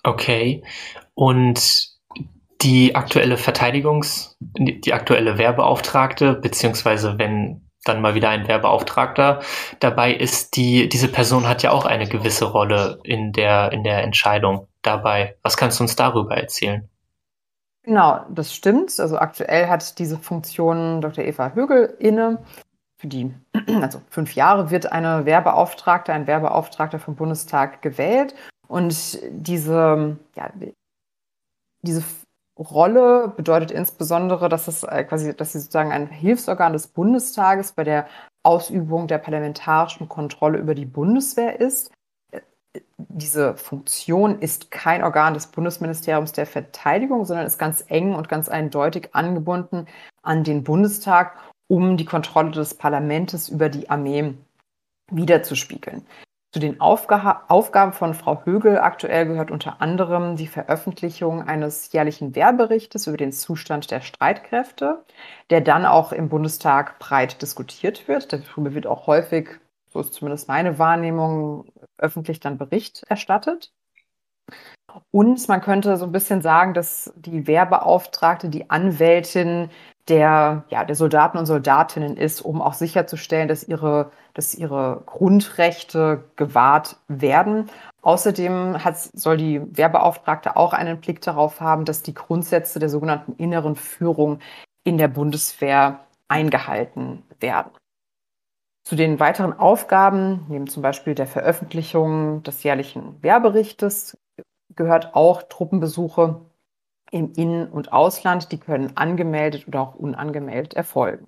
Okay. 0.04 0.64
Und 1.14 1.90
die 2.62 2.96
aktuelle 2.96 3.36
Verteidigungs-, 3.36 4.36
die 4.40 4.94
aktuelle 4.94 5.38
Wehrbeauftragte, 5.38 6.34
beziehungsweise 6.34 7.18
wenn 7.18 7.62
dann 7.86 8.02
mal 8.02 8.14
wieder 8.14 8.30
ein 8.30 8.48
Wehrbeauftragter 8.48 9.42
dabei 9.80 10.14
ist, 10.14 10.56
die, 10.58 10.90
diese 10.90 11.08
Person 11.08 11.48
hat 11.48 11.64
ja 11.64 11.72
auch 11.72 11.86
eine 11.86 12.08
gewisse 12.08 12.46
Rolle 12.46 13.00
in 13.04 13.32
der, 13.32 13.72
in 13.72 13.84
der 13.84 14.04
Entscheidung 14.04 14.68
dabei. 14.82 15.36
Was 15.44 15.56
kannst 15.56 15.80
du 15.80 15.84
uns 15.84 15.96
darüber 15.96 16.36
erzählen? 16.36 16.90
Genau, 17.84 18.26
das 18.30 18.54
stimmt. 18.54 19.00
Also 19.00 19.18
aktuell 19.18 19.68
hat 19.68 20.00
diese 20.00 20.18
Funktion 20.18 21.02
Dr. 21.02 21.24
Eva 21.24 21.54
Högel 21.54 21.96
inne. 22.00 22.44
Für 22.98 23.08
die, 23.08 23.34
also 23.82 24.02
fünf 24.10 24.36
Jahre 24.36 24.72
wird 24.72 24.92
eine 24.92 25.26
Werbeauftragte, 25.26 26.12
ein 26.12 26.28
Werbeauftragter 26.28 27.00
vom 27.00 27.16
Bundestag 27.16 27.82
gewählt. 27.82 28.36
Und 28.68 29.20
diese, 29.32 30.18
ja, 30.36 30.52
diese 31.82 32.04
Rolle 32.58 33.34
bedeutet 33.36 33.72
insbesondere, 33.72 34.50
dass 34.50 34.68
es 34.68 34.84
äh, 34.84 35.06
quasi, 35.06 35.36
dass 35.36 35.54
sie 35.54 35.60
sozusagen 35.60 35.94
ein 35.94 36.08
Hilfsorgan 36.08 36.74
des 36.74 36.88
Bundestages 36.88 37.72
bei 37.72 37.86
der 37.86 38.08
Ausübung 38.44 39.08
der 39.08 39.18
parlamentarischen 39.18 40.10
Kontrolle 40.10 40.60
über 40.60 40.76
die 40.76 40.86
Bundeswehr 40.86 41.60
ist 41.60 41.92
diese 42.98 43.56
Funktion 43.56 44.40
ist 44.40 44.72
kein 44.72 45.04
Organ 45.04 45.34
des 45.34 45.48
Bundesministeriums 45.48 46.32
der 46.32 46.46
Verteidigung, 46.46 47.26
sondern 47.26 47.48
ist 47.48 47.58
ganz 47.58 47.84
eng 47.88 48.14
und 48.14 48.30
ganz 48.30 48.50
eindeutig 48.50 49.10
angebunden 49.14 49.88
an 50.22 50.44
den 50.44 50.64
Bundestag, 50.64 51.38
um 51.68 51.98
die 51.98 52.06
Kontrolle 52.06 52.52
des 52.52 52.76
Parlaments 52.76 53.50
über 53.50 53.70
die 53.70 53.90
Armee 53.90 54.36
wiederzuspiegeln. 55.12 56.06
Zu 56.52 56.60
den 56.60 56.82
Aufga 56.82 57.44
Aufgaben 57.48 57.94
von 57.94 58.16
Frau 58.16 58.44
Högel 58.44 58.80
aktuell 58.80 59.28
gehört 59.28 59.52
unter 59.52 59.82
anderem 59.82 60.36
die 60.36 60.48
Veröffentlichung 60.48 61.48
eines 61.48 61.92
jährlichen 61.92 62.34
Wehrberichtes 62.34 63.06
über 63.06 63.18
den 63.18 63.32
Zustand 63.32 63.92
der 63.92 64.02
Streitkräfte, 64.02 65.04
der 65.52 65.62
dann 65.62 65.86
auch 65.86 66.12
im 66.12 66.28
Bundestag 66.28 66.98
breit 66.98 67.44
diskutiert 67.44 68.08
wird. 68.08 68.34
Darüber 68.34 68.74
wird 68.74 68.88
auch 68.88 69.06
häufig 69.06 69.60
so 69.90 70.00
ist 70.00 70.14
zumindest 70.14 70.48
meine 70.48 70.80
Wahrnehmung, 70.80 71.72
öffentlich 71.98 72.40
dann 72.40 72.58
Bericht 72.58 73.04
erstattet. 73.08 73.72
Und 75.12 75.48
man 75.48 75.62
könnte 75.62 75.98
so 75.98 76.06
ein 76.06 76.12
bisschen 76.12 76.42
sagen, 76.42 76.74
dass 76.74 77.14
die 77.16 77.48
Wehrbeauftragte 77.48 78.50
die 78.50 78.70
Anwältin 78.70 79.70
der, 80.08 80.64
ja, 80.70 80.84
der 80.86 80.96
Soldaten 80.96 81.38
und 81.38 81.46
Soldatinnen 81.46 82.18
ist, 82.18 82.42
um 82.42 82.62
auch 82.62 82.74
sicherzustellen, 82.74 83.48
dass 83.48 83.64
ihre, 83.64 84.12
dass 84.34 84.56
ihre 84.56 85.04
Grundrechte 85.06 86.24
gewahrt 86.36 86.98
werden. 87.08 87.70
Außerdem 88.02 88.84
hat, 88.84 88.98
soll 88.98 89.38
die 89.38 89.62
Wehrbeauftragte 89.78 90.56
auch 90.56 90.74
einen 90.74 91.00
Blick 91.00 91.22
darauf 91.22 91.62
haben, 91.62 91.86
dass 91.86 92.02
die 92.02 92.14
Grundsätze 92.16 92.80
der 92.80 92.90
sogenannten 92.90 93.34
inneren 93.34 93.76
Führung 93.76 94.40
in 94.84 94.98
der 94.98 95.10
Bundeswehr 95.10 96.00
eingehalten 96.28 97.24
werden. 97.40 97.72
Zu 98.90 98.96
den 98.96 99.20
weiteren 99.20 99.54
Aufgaben, 99.54 100.48
neben 100.50 100.66
zum 100.66 100.82
Beispiel 100.82 101.14
der 101.14 101.28
Veröffentlichung 101.28 102.42
des 102.42 102.64
jährlichen 102.64 103.22
Wehrberichtes, 103.22 104.18
gehört 104.76 105.14
auch 105.14 105.44
Truppenbesuche 105.44 106.42
im 107.12 107.32
In- 107.34 107.68
und 107.68 107.94
Ausland. 107.94 108.52
Die 108.52 108.58
können 108.58 108.98
angemeldet 108.98 109.68
oder 109.68 109.82
auch 109.82 109.94
unangemeldet 109.94 110.74
erfolgen. 110.74 111.28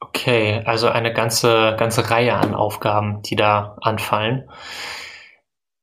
Okay, 0.00 0.60
also 0.64 0.88
eine 0.88 1.12
ganze, 1.12 1.76
ganze 1.78 2.10
Reihe 2.10 2.34
an 2.34 2.56
Aufgaben, 2.56 3.22
die 3.22 3.36
da 3.36 3.76
anfallen. 3.80 4.50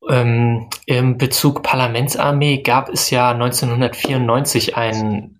Ähm, 0.10 0.70
Im 0.86 1.18
Bezug 1.18 1.64
Parlamentsarmee 1.64 2.58
gab 2.58 2.90
es 2.90 3.10
ja 3.10 3.32
1994 3.32 4.76
einen 4.76 5.40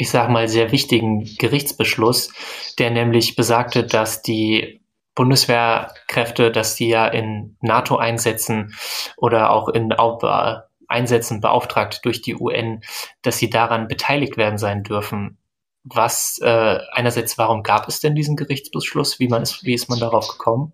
ich 0.00 0.08
sage 0.08 0.32
mal, 0.32 0.48
sehr 0.48 0.72
wichtigen 0.72 1.28
Gerichtsbeschluss, 1.36 2.32
der 2.78 2.90
nämlich 2.90 3.36
besagte, 3.36 3.84
dass 3.84 4.22
die 4.22 4.80
Bundeswehrkräfte, 5.14 6.50
dass 6.50 6.74
die 6.74 6.88
ja 6.88 7.06
in 7.06 7.58
NATO-Einsätzen 7.60 8.74
oder 9.18 9.50
auch 9.50 9.68
in 9.68 9.92
Einsätzen 10.88 11.42
beauftragt 11.42 12.00
durch 12.04 12.22
die 12.22 12.34
UN, 12.34 12.80
dass 13.20 13.36
sie 13.36 13.50
daran 13.50 13.88
beteiligt 13.88 14.38
werden 14.38 14.56
sein 14.56 14.84
dürfen. 14.84 15.36
Was 15.84 16.38
äh, 16.42 16.78
einerseits, 16.92 17.36
warum 17.36 17.62
gab 17.62 17.86
es 17.86 18.00
denn 18.00 18.14
diesen 18.14 18.36
Gerichtsbeschluss? 18.36 19.18
Wie 19.18 19.28
man 19.28 19.42
ist, 19.42 19.64
wie 19.64 19.74
ist 19.74 19.90
man 19.90 20.00
darauf 20.00 20.28
gekommen? 20.28 20.72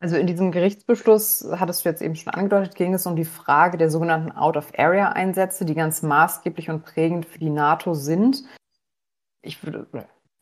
Also 0.00 0.16
in 0.16 0.26
diesem 0.26 0.52
Gerichtsbeschluss, 0.52 1.46
hattest 1.52 1.84
du 1.84 1.88
jetzt 1.88 2.02
eben 2.02 2.16
schon 2.16 2.32
angedeutet, 2.32 2.74
ging 2.74 2.94
es 2.94 3.06
um 3.06 3.16
die 3.16 3.24
Frage 3.24 3.78
der 3.78 3.90
sogenannten 3.90 4.32
Out-of-Area-Einsätze, 4.32 5.64
die 5.64 5.74
ganz 5.74 6.02
maßgeblich 6.02 6.70
und 6.70 6.84
prägend 6.84 7.26
für 7.26 7.38
die 7.38 7.50
NATO 7.50 7.94
sind. 7.94 8.44
Ich 9.42 9.64
würde, 9.64 9.86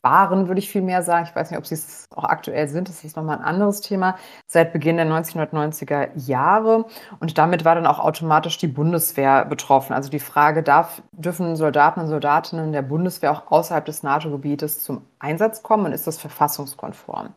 waren, 0.05 0.47
würde 0.47 0.59
ich 0.59 0.69
viel 0.69 0.83
mehr 0.83 1.01
sagen. 1.01 1.25
Ich 1.27 1.35
weiß 1.35 1.49
nicht, 1.49 1.57
ob 1.57 1.65
sie 1.65 1.73
es 1.73 2.05
auch 2.15 2.25
aktuell 2.25 2.67
sind. 2.67 2.87
Das 2.89 3.03
ist 3.03 3.17
nochmal 3.17 3.39
ein 3.39 3.43
anderes 3.43 3.81
Thema. 3.81 4.17
Seit 4.45 4.71
Beginn 4.71 4.97
der 4.97 5.07
1990er 5.07 6.09
Jahre. 6.15 6.85
Und 7.19 7.37
damit 7.37 7.65
war 7.65 7.75
dann 7.75 7.87
auch 7.87 7.99
automatisch 7.99 8.59
die 8.59 8.67
Bundeswehr 8.67 9.45
betroffen. 9.45 9.93
Also 9.93 10.11
die 10.11 10.19
Frage, 10.19 10.61
darf, 10.61 11.01
dürfen 11.11 11.55
Soldaten 11.55 12.01
und 12.01 12.07
Soldatinnen 12.07 12.71
der 12.71 12.83
Bundeswehr 12.83 13.31
auch 13.31 13.51
außerhalb 13.51 13.85
des 13.85 14.03
NATO-Gebietes 14.03 14.83
zum 14.83 15.01
Einsatz 15.17 15.63
kommen 15.63 15.87
und 15.87 15.93
ist 15.93 16.05
das 16.05 16.19
verfassungskonform? 16.19 17.33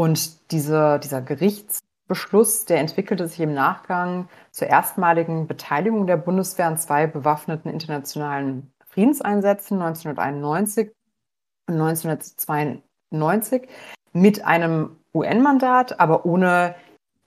Und 0.00 0.52
diese, 0.52 1.00
dieser 1.00 1.20
Gerichtsbeschluss, 1.20 2.66
der 2.66 2.78
entwickelte 2.78 3.26
sich 3.26 3.40
im 3.40 3.52
Nachgang 3.52 4.28
zur 4.52 4.68
erstmaligen 4.68 5.48
Beteiligung 5.48 6.06
der 6.06 6.16
Bundeswehr 6.16 6.66
an 6.66 6.78
zwei 6.78 7.08
bewaffneten 7.08 7.68
internationalen 7.68 8.70
Friedenseinsätzen 8.86 9.82
1991 9.82 10.92
und 11.68 11.74
1992 11.74 13.68
mit 14.12 14.44
einem 14.44 14.96
UN-Mandat, 15.12 15.98
aber 15.98 16.24
ohne 16.24 16.76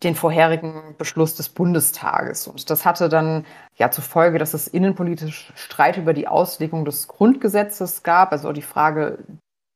den 0.03 0.15
vorherigen 0.15 0.95
Beschluss 0.97 1.35
des 1.35 1.49
Bundestages. 1.49 2.47
Und 2.47 2.69
das 2.69 2.85
hatte 2.85 3.09
dann 3.09 3.45
ja 3.75 3.91
zur 3.91 4.03
Folge, 4.03 4.39
dass 4.39 4.53
es 4.53 4.69
innenpolitisch 4.69 5.51
Streit 5.55 5.97
über 5.97 6.13
die 6.13 6.27
Auslegung 6.27 6.85
des 6.85 7.09
Grundgesetzes 7.09 8.01
gab, 8.01 8.31
also 8.31 8.51
die 8.53 8.61
Frage, 8.61 9.19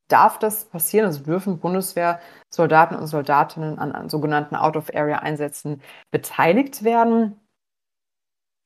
darf 0.07 0.39
das 0.39 0.65
passieren? 0.65 1.05
Also 1.07 1.23
dürfen 1.23 1.59
Bundeswehrsoldaten 1.59 2.97
und 2.97 3.07
Soldatinnen 3.07 3.79
an, 3.79 3.91
an 3.91 4.09
sogenannten 4.09 4.55
Out-of-Area-Einsätzen 4.55 5.81
beteiligt 6.11 6.83
werden? 6.83 7.39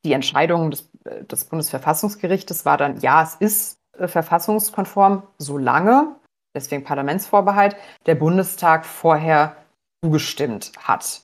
Die 0.05 0.13
Entscheidung 0.13 0.71
des, 0.71 0.89
äh, 1.05 1.23
des 1.25 1.45
Bundesverfassungsgerichtes 1.45 2.65
war 2.65 2.77
dann, 2.77 2.99
ja, 2.99 3.23
es 3.23 3.35
ist 3.35 3.79
äh, 3.97 4.07
verfassungskonform, 4.07 5.23
solange, 5.37 6.15
deswegen 6.55 6.83
Parlamentsvorbehalt, 6.83 7.75
der 8.05 8.15
Bundestag 8.15 8.85
vorher 8.85 9.57
zugestimmt 10.03 10.71
hat. 10.79 11.21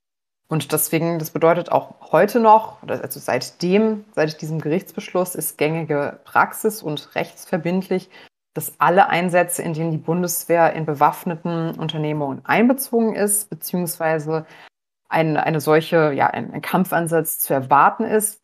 Und 0.47 0.71
deswegen, 0.71 1.17
das 1.17 1.31
bedeutet 1.31 1.71
auch 1.71 2.11
heute 2.11 2.39
noch, 2.39 2.83
also 2.87 3.19
seitdem, 3.19 4.05
seit 4.13 4.41
diesem 4.41 4.61
Gerichtsbeschluss 4.61 5.33
ist 5.33 5.57
gängige 5.57 6.19
Praxis 6.23 6.83
und 6.83 7.15
rechtsverbindlich, 7.15 8.09
dass 8.55 8.79
alle 8.79 9.09
Einsätze, 9.09 9.61
in 9.61 9.73
denen 9.73 9.91
die 9.91 9.97
Bundeswehr 9.97 10.73
in 10.73 10.85
bewaffneten 10.85 11.77
Unternehmungen 11.77 12.43
einbezogen 12.45 13.13
ist, 13.13 13.49
beziehungsweise 13.49 14.45
ein, 15.09 15.37
eine 15.37 15.59
solche, 15.59 16.13
ja, 16.13 16.27
ein, 16.27 16.53
ein 16.53 16.61
Kampfansatz 16.61 17.37
zu 17.37 17.53
erwarten 17.53 18.05
ist, 18.05 18.41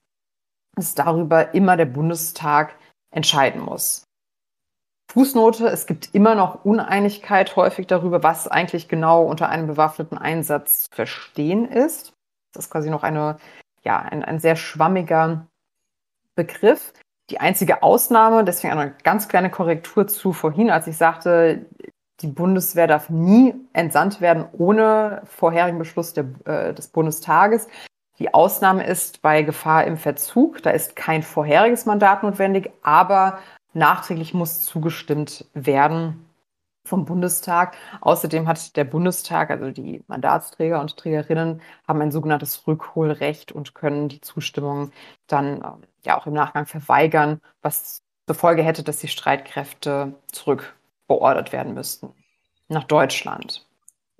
dass 0.75 0.95
darüber 0.95 1.53
immer 1.53 1.77
der 1.77 1.85
Bundestag 1.85 2.75
entscheiden 3.09 3.61
muss. 3.61 4.03
Fußnote, 5.11 5.67
es 5.67 5.87
gibt 5.87 6.13
immer 6.13 6.35
noch 6.35 6.63
Uneinigkeit 6.63 7.55
häufig 7.55 7.87
darüber, 7.87 8.23
was 8.23 8.47
eigentlich 8.47 8.87
genau 8.87 9.23
unter 9.25 9.49
einem 9.49 9.67
bewaffneten 9.67 10.17
Einsatz 10.17 10.83
zu 10.83 10.95
verstehen 10.95 11.65
ist. 11.65 12.13
Das 12.53 12.65
ist 12.65 12.71
quasi 12.71 12.89
noch 12.89 13.03
eine, 13.03 13.37
ja, 13.83 13.99
ein, 13.99 14.23
ein 14.23 14.39
sehr 14.39 14.55
schwammiger 14.55 15.47
Begriff. 16.35 16.93
Die 17.31 17.39
einzige 17.39 17.81
Ausnahme, 17.81 18.43
deswegen 18.43 18.77
eine 18.77 18.93
ganz 19.03 19.29
kleine 19.29 19.49
Korrektur 19.49 20.05
zu 20.05 20.33
vorhin, 20.33 20.69
als 20.69 20.87
ich 20.87 20.97
sagte, 20.97 21.65
die 22.19 22.27
Bundeswehr 22.27 22.87
darf 22.87 23.09
nie 23.09 23.55
entsandt 23.71 24.19
werden 24.19 24.45
ohne 24.51 25.21
vorherigen 25.23 25.79
Beschluss 25.79 26.13
der, 26.13 26.25
äh, 26.43 26.73
des 26.73 26.89
Bundestages. 26.89 27.69
Die 28.19 28.33
Ausnahme 28.33 28.85
ist 28.85 29.21
bei 29.21 29.43
Gefahr 29.43 29.85
im 29.85 29.95
Verzug. 29.95 30.61
Da 30.61 30.71
ist 30.71 30.97
kein 30.97 31.23
vorheriges 31.23 31.85
Mandat 31.85 32.21
notwendig, 32.21 32.69
aber 32.83 33.39
nachträglich 33.73 34.33
muss 34.33 34.61
zugestimmt 34.63 35.45
werden 35.53 36.25
vom 36.85 37.05
Bundestag. 37.05 37.75
Außerdem 38.01 38.47
hat 38.47 38.75
der 38.75 38.83
Bundestag, 38.83 39.49
also 39.49 39.71
die 39.71 40.03
Mandatsträger 40.07 40.81
und 40.81 40.97
Trägerinnen, 40.97 41.61
haben 41.87 42.01
ein 42.01 42.11
sogenanntes 42.11 42.67
Rückholrecht 42.67 43.51
und 43.51 43.75
können 43.75 44.09
die 44.09 44.21
Zustimmung 44.21 44.91
dann 45.27 45.61
äh, 45.61 45.67
ja 46.05 46.17
auch 46.19 46.27
im 46.27 46.33
Nachgang 46.33 46.65
verweigern, 46.65 47.41
was 47.61 48.01
zur 48.27 48.35
Folge 48.35 48.63
hätte, 48.63 48.83
dass 48.83 48.99
die 48.99 49.07
Streitkräfte 49.07 50.13
zurückbeordert 50.31 51.51
werden 51.51 51.73
müssten 51.73 52.13
nach 52.67 52.85
Deutschland. 52.85 53.65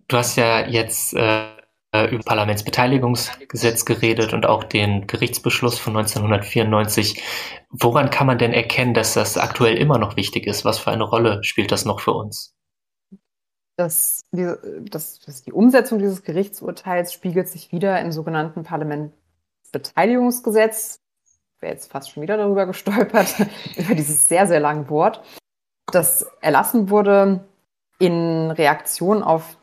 Du 0.07 0.17
hast 0.17 0.35
ja 0.35 0.67
jetzt 0.67 1.13
äh, 1.13 1.45
über 1.93 2.23
Parlamentsbeteiligungsgesetz 2.23 3.83
geredet 3.83 4.33
und 4.33 4.45
auch 4.45 4.63
den 4.63 5.07
Gerichtsbeschluss 5.07 5.77
von 5.77 5.97
1994. 5.97 7.21
Woran 7.69 8.09
kann 8.09 8.27
man 8.27 8.37
denn 8.37 8.53
erkennen, 8.53 8.93
dass 8.93 9.13
das 9.13 9.37
aktuell 9.37 9.75
immer 9.77 9.97
noch 9.97 10.15
wichtig 10.15 10.47
ist? 10.47 10.63
Was 10.63 10.79
für 10.79 10.91
eine 10.91 11.03
Rolle 11.03 11.43
spielt 11.43 11.69
das 11.71 11.83
noch 11.83 11.99
für 11.99 12.13
uns? 12.13 12.55
Das, 13.75 14.21
die, 14.31 14.53
das, 14.89 15.19
das, 15.19 15.43
die 15.43 15.51
Umsetzung 15.51 15.99
dieses 15.99 16.23
Gerichtsurteils 16.23 17.11
spiegelt 17.13 17.49
sich 17.49 17.73
wieder 17.73 17.99
im 17.99 18.11
sogenannten 18.11 18.63
Parlamentsbeteiligungsgesetz. 18.63 21.01
Ich 21.25 21.61
wäre 21.61 21.73
jetzt 21.73 21.91
fast 21.91 22.11
schon 22.11 22.23
wieder 22.23 22.37
darüber 22.37 22.65
gestolpert, 22.65 23.35
über 23.77 23.95
dieses 23.95 24.29
sehr, 24.29 24.47
sehr 24.47 24.61
lange 24.61 24.89
Wort, 24.89 25.21
das 25.91 26.25
erlassen 26.41 26.89
wurde 26.89 27.45
in 27.99 28.51
Reaktion 28.51 29.23
auf 29.23 29.57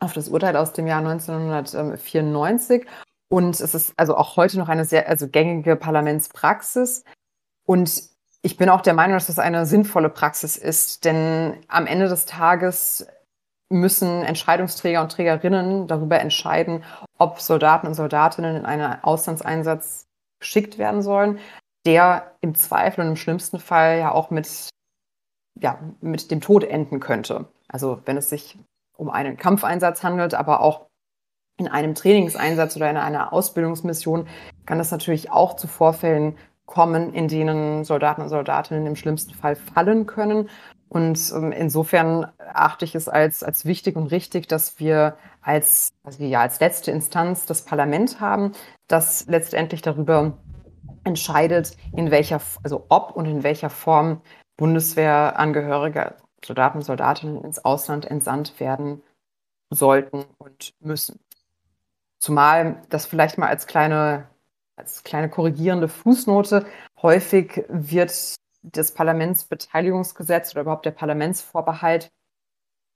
auf 0.00 0.12
das 0.12 0.28
Urteil 0.28 0.56
aus 0.56 0.72
dem 0.72 0.86
Jahr 0.86 1.06
1994. 1.06 2.86
Und 3.28 3.60
es 3.60 3.74
ist 3.74 3.92
also 3.96 4.16
auch 4.16 4.36
heute 4.36 4.58
noch 4.58 4.68
eine 4.68 4.84
sehr 4.84 5.08
also 5.08 5.28
gängige 5.28 5.76
Parlamentspraxis. 5.76 7.04
Und 7.64 8.02
ich 8.42 8.56
bin 8.56 8.68
auch 8.68 8.80
der 8.80 8.94
Meinung, 8.94 9.16
dass 9.16 9.26
das 9.26 9.38
eine 9.38 9.66
sinnvolle 9.66 10.08
Praxis 10.08 10.56
ist, 10.56 11.04
denn 11.04 11.58
am 11.68 11.86
Ende 11.86 12.08
des 12.08 12.26
Tages 12.26 13.06
müssen 13.68 14.24
Entscheidungsträger 14.24 15.00
und 15.00 15.12
Trägerinnen 15.12 15.86
darüber 15.86 16.18
entscheiden, 16.18 16.82
ob 17.18 17.40
Soldaten 17.40 17.86
und 17.86 17.94
Soldatinnen 17.94 18.56
in 18.56 18.66
einen 18.66 19.02
Auslandseinsatz 19.04 20.06
geschickt 20.40 20.78
werden 20.78 21.02
sollen, 21.02 21.38
der 21.86 22.34
im 22.40 22.54
Zweifel 22.54 23.02
und 23.02 23.08
im 23.08 23.16
schlimmsten 23.16 23.60
Fall 23.60 23.98
ja 23.98 24.12
auch 24.12 24.30
mit, 24.30 24.70
ja, 25.60 25.78
mit 26.00 26.30
dem 26.30 26.40
Tod 26.40 26.64
enden 26.64 26.98
könnte. 26.98 27.46
Also 27.68 28.00
wenn 28.06 28.16
es 28.16 28.28
sich 28.28 28.58
um 29.00 29.10
einen 29.10 29.36
Kampfeinsatz 29.38 30.02
handelt, 30.02 30.34
aber 30.34 30.60
auch 30.60 30.86
in 31.56 31.68
einem 31.68 31.94
Trainingseinsatz 31.94 32.76
oder 32.76 32.90
in 32.90 32.96
einer 32.96 33.32
Ausbildungsmission 33.32 34.28
kann 34.66 34.78
es 34.78 34.90
natürlich 34.90 35.30
auch 35.30 35.56
zu 35.56 35.66
Vorfällen 35.66 36.36
kommen, 36.66 37.12
in 37.12 37.26
denen 37.26 37.84
Soldaten 37.84 38.22
und 38.22 38.28
Soldatinnen 38.28 38.86
im 38.86 38.96
schlimmsten 38.96 39.34
Fall 39.34 39.56
fallen 39.56 40.06
können. 40.06 40.48
Und 40.88 41.32
ähm, 41.34 41.52
insofern 41.52 42.30
achte 42.38 42.84
ich 42.84 42.94
es 42.94 43.08
als, 43.08 43.42
als 43.42 43.64
wichtig 43.64 43.96
und 43.96 44.08
richtig, 44.08 44.48
dass 44.48 44.78
wir 44.78 45.16
als, 45.40 45.90
also 46.04 46.22
ja, 46.22 46.40
als 46.40 46.60
letzte 46.60 46.90
Instanz 46.90 47.46
das 47.46 47.64
Parlament 47.64 48.20
haben, 48.20 48.52
das 48.88 49.26
letztendlich 49.26 49.82
darüber 49.82 50.36
entscheidet, 51.04 51.76
in 51.96 52.10
welcher, 52.10 52.40
also 52.62 52.86
ob 52.88 53.16
und 53.16 53.26
in 53.26 53.42
welcher 53.42 53.70
Form 53.70 54.20
Bundeswehrangehörige 54.58 56.16
Soldaten 56.44 56.82
Soldatinnen 56.82 57.42
ins 57.42 57.64
Ausland 57.64 58.04
entsandt 58.06 58.58
werden 58.60 59.02
sollten 59.70 60.24
und 60.38 60.74
müssen. 60.80 61.20
Zumal 62.18 62.82
das 62.90 63.06
vielleicht 63.06 63.38
mal 63.38 63.48
als 63.48 63.66
kleine, 63.66 64.28
als 64.76 65.04
kleine 65.04 65.30
korrigierende 65.30 65.88
Fußnote 65.88 66.66
häufig 67.00 67.64
wird 67.68 68.34
das 68.62 68.92
Parlamentsbeteiligungsgesetz 68.92 70.52
oder 70.52 70.62
überhaupt 70.62 70.84
der 70.84 70.90
Parlamentsvorbehalt 70.90 72.10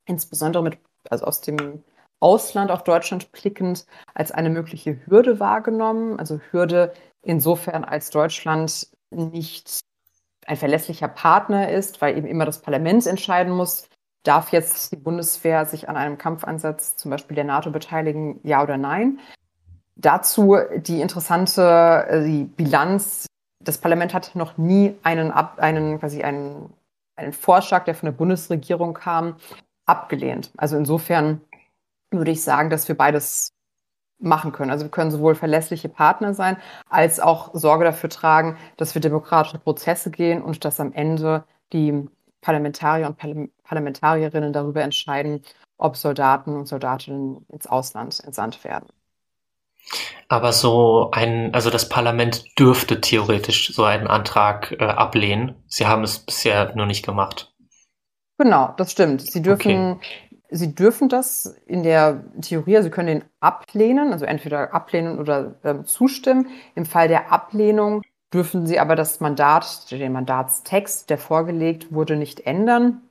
insbesondere 0.06 0.62
mit, 0.62 0.78
also 1.08 1.24
aus 1.24 1.40
dem 1.40 1.82
Ausland 2.20 2.70
auf 2.70 2.84
Deutschland 2.84 3.32
blickend, 3.32 3.86
als 4.14 4.30
eine 4.30 4.50
mögliche 4.50 5.06
Hürde 5.06 5.40
wahrgenommen. 5.40 6.18
Also 6.18 6.40
Hürde 6.50 6.92
insofern, 7.22 7.84
als 7.84 8.10
Deutschland 8.10 8.88
nicht 9.10 9.83
ein 10.46 10.56
verlässlicher 10.56 11.08
Partner 11.08 11.70
ist, 11.70 12.00
weil 12.00 12.16
eben 12.16 12.26
immer 12.26 12.44
das 12.44 12.60
Parlament 12.60 13.06
entscheiden 13.06 13.52
muss, 13.52 13.88
darf 14.24 14.52
jetzt 14.52 14.92
die 14.92 14.96
Bundeswehr 14.96 15.66
sich 15.66 15.88
an 15.88 15.96
einem 15.96 16.18
Kampfansatz 16.18 16.96
zum 16.96 17.10
Beispiel 17.10 17.34
der 17.34 17.44
NATO 17.44 17.70
beteiligen, 17.70 18.40
ja 18.42 18.62
oder 18.62 18.76
nein. 18.76 19.20
Dazu 19.96 20.56
die 20.76 21.00
interessante 21.00 22.06
äh, 22.08 22.24
die 22.24 22.44
Bilanz. 22.44 23.26
Das 23.60 23.78
Parlament 23.78 24.12
hat 24.12 24.34
noch 24.34 24.58
nie 24.58 24.96
einen, 25.02 25.30
einen, 25.30 25.98
quasi 26.00 26.22
einen, 26.22 26.72
einen 27.16 27.32
Vorschlag, 27.32 27.84
der 27.84 27.94
von 27.94 28.06
der 28.06 28.12
Bundesregierung 28.12 28.94
kam, 28.94 29.36
abgelehnt. 29.86 30.50
Also 30.56 30.76
insofern 30.76 31.40
würde 32.10 32.30
ich 32.30 32.42
sagen, 32.42 32.70
dass 32.70 32.88
wir 32.88 32.96
beides 32.96 33.50
machen 34.18 34.52
können. 34.52 34.70
Also 34.70 34.84
wir 34.84 34.90
können 34.90 35.10
sowohl 35.10 35.34
verlässliche 35.34 35.88
Partner 35.88 36.34
sein, 36.34 36.56
als 36.88 37.20
auch 37.20 37.50
Sorge 37.54 37.84
dafür 37.84 38.10
tragen, 38.10 38.56
dass 38.76 38.94
wir 38.94 39.00
demokratische 39.00 39.58
Prozesse 39.58 40.10
gehen 40.10 40.42
und 40.42 40.64
dass 40.64 40.80
am 40.80 40.92
Ende 40.92 41.44
die 41.72 42.08
Parlamentarier 42.40 43.06
und 43.06 43.18
Parlamentarierinnen 43.64 44.52
darüber 44.52 44.82
entscheiden, 44.82 45.42
ob 45.78 45.96
Soldaten 45.96 46.54
und 46.56 46.66
Soldatinnen 46.66 47.44
ins 47.48 47.66
Ausland 47.66 48.20
entsandt 48.22 48.62
werden. 48.64 48.86
Aber 50.28 50.52
so 50.52 51.10
ein, 51.12 51.52
also 51.54 51.70
das 51.70 51.88
Parlament 51.88 52.58
dürfte 52.58 53.00
theoretisch 53.00 53.74
so 53.74 53.84
einen 53.84 54.06
Antrag 54.06 54.72
äh, 54.72 54.84
ablehnen. 54.84 55.54
Sie 55.66 55.86
haben 55.86 56.02
es 56.02 56.18
bisher 56.18 56.74
nur 56.74 56.86
nicht 56.86 57.04
gemacht. 57.04 57.52
Genau, 58.38 58.74
das 58.76 58.92
stimmt. 58.92 59.20
Sie 59.20 59.42
dürfen 59.42 59.92
okay. 59.92 60.06
Sie 60.56 60.72
dürfen 60.72 61.08
das 61.08 61.46
in 61.66 61.82
der 61.82 62.22
Theorie, 62.40 62.76
also 62.76 62.86
Sie 62.86 62.92
können 62.92 63.08
den 63.08 63.24
ablehnen, 63.40 64.12
also 64.12 64.24
entweder 64.24 64.72
ablehnen 64.72 65.18
oder 65.18 65.56
äh, 65.64 65.82
zustimmen. 65.82 66.46
Im 66.76 66.86
Fall 66.86 67.08
der 67.08 67.32
Ablehnung 67.32 68.02
dürfen 68.32 68.64
Sie 68.64 68.78
aber 68.78 68.94
das 68.94 69.18
Mandat, 69.18 69.90
den 69.90 70.12
Mandatstext, 70.12 71.10
der 71.10 71.18
vorgelegt 71.18 71.92
wurde, 71.92 72.14
nicht 72.14 72.46
ändern. 72.46 73.02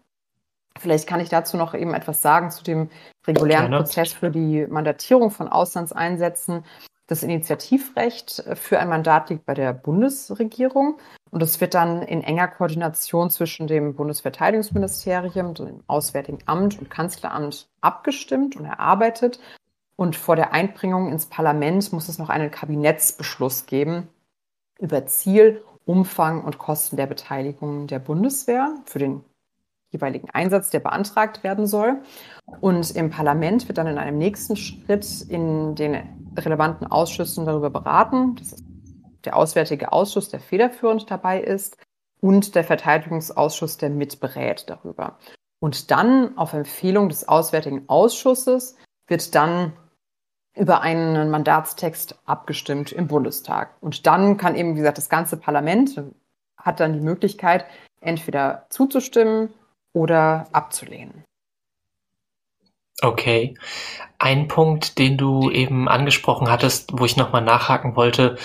Vielleicht 0.80 1.06
kann 1.06 1.20
ich 1.20 1.28
dazu 1.28 1.58
noch 1.58 1.74
eben 1.74 1.94
etwas 1.94 2.22
sagen 2.22 2.50
zu 2.50 2.64
dem 2.64 2.90
regulären 3.28 3.70
Gerne. 3.70 3.84
Prozess 3.84 4.14
für 4.14 4.32
die 4.32 4.66
Mandatierung 4.66 5.30
von 5.30 5.50
Auslandseinsätzen. 5.50 6.64
Das 7.08 7.24
Initiativrecht 7.24 8.42
für 8.54 8.80
ein 8.80 8.88
Mandat 8.88 9.30
liegt 9.30 9.46
bei 9.46 9.54
der 9.54 9.74
Bundesregierung 9.74 10.98
und 11.34 11.42
es 11.42 11.60
wird 11.60 11.74
dann 11.74 12.04
in 12.04 12.24
enger 12.24 12.48
Koordination 12.48 13.32
zwischen 13.32 13.66
dem 13.66 13.96
Bundesverteidigungsministerium, 13.96 15.56
dem 15.56 15.84
Auswärtigen 15.88 16.38
Amt 16.46 16.78
und 16.78 16.92
Kanzleramt 16.92 17.70
abgestimmt 17.82 18.56
und 18.56 18.66
erarbeitet. 18.66 19.40
Und 19.96 20.16
vor 20.16 20.36
der 20.36 20.54
Einbringung 20.54 21.12
ins 21.12 21.26
Parlament 21.26 21.92
muss 21.92 22.08
es 22.08 22.20
noch 22.20 22.30
einen 22.30 22.52
Kabinettsbeschluss 22.52 23.66
geben 23.66 24.10
über 24.78 25.08
Ziel, 25.08 25.64
Umfang 25.86 26.44
und 26.44 26.60
Kosten 26.60 26.98
der 26.98 27.08
Beteiligung 27.08 27.88
der 27.88 27.98
Bundeswehr 27.98 28.76
für 28.86 29.00
den 29.00 29.24
jeweiligen 29.90 30.30
Einsatz, 30.30 30.70
der 30.70 30.82
beantragt 30.82 31.44
werden 31.44 31.66
soll. 31.66 31.96
Und 32.62 32.96
im 32.96 33.10
Parlament 33.10 33.68
wird 33.68 33.80
dann 33.80 33.88
in 33.88 33.98
einem 33.98 34.20
nächsten 34.20 34.56
Schritt 34.56 35.26
in 35.30 35.74
den 35.74 35.98
relevanten 36.38 36.86
Ausschüssen 36.86 37.48
darüber 37.48 37.72
beraten. 37.72 38.36
Das 38.36 38.52
ist 38.52 38.73
der 39.26 39.36
Auswärtige 39.36 39.92
Ausschuss, 39.92 40.30
der 40.30 40.40
federführend 40.40 41.10
dabei 41.10 41.42
ist, 41.42 41.78
und 42.20 42.56
der 42.56 42.64
Verteidigungsausschuss, 42.64 43.78
der 43.78 43.90
mitberät 43.90 44.70
darüber. 44.70 45.20
Und 45.60 45.92
dann 45.92 46.38
auf 46.38 46.54
Empfehlung 46.54 47.10
des 47.10 47.28
Auswärtigen 47.28 47.84
Ausschusses 47.88 48.78
wird 49.08 49.36
dann 49.36 49.74
über 50.56 50.82
einen 50.82 51.30
Mandatstext 51.30 52.20
abgestimmt 52.26 52.92
im 52.92 53.08
Bundestag. 53.08 53.76
Und 53.82 54.06
dann 54.08 54.38
kann 54.38 54.56
eben, 54.56 54.76
wie 54.76 54.80
gesagt, 54.80 54.98
das 54.98 55.10
ganze 55.10 55.36
Parlament 55.38 56.02
hat 56.58 56.80
dann 56.80 56.94
die 56.94 57.02
Möglichkeit, 57.02 57.66
entweder 58.00 58.68
zuzustimmen 58.70 59.54
oder 59.92 60.48
abzulehnen. 60.52 61.24
Okay. 63.02 63.56
Ein 64.18 64.48
Punkt, 64.48 64.98
den 64.98 65.18
du 65.18 65.50
eben 65.50 65.90
angesprochen 65.90 66.50
hattest, 66.50 66.98
wo 66.98 67.04
ich 67.04 67.18
nochmal 67.18 67.42
nachhaken 67.42 67.96
wollte, 67.96 68.38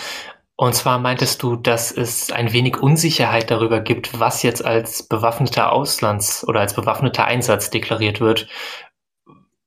und 0.60 0.74
zwar 0.74 0.98
meintest 0.98 1.44
du, 1.44 1.54
dass 1.54 1.92
es 1.92 2.32
ein 2.32 2.52
wenig 2.52 2.78
Unsicherheit 2.78 3.48
darüber 3.48 3.78
gibt, 3.78 4.18
was 4.18 4.42
jetzt 4.42 4.64
als 4.64 5.04
bewaffneter 5.04 5.70
Auslands- 5.70 6.44
oder 6.44 6.58
als 6.58 6.74
bewaffneter 6.74 7.26
Einsatz 7.26 7.70
deklariert 7.70 8.20
wird. 8.20 8.48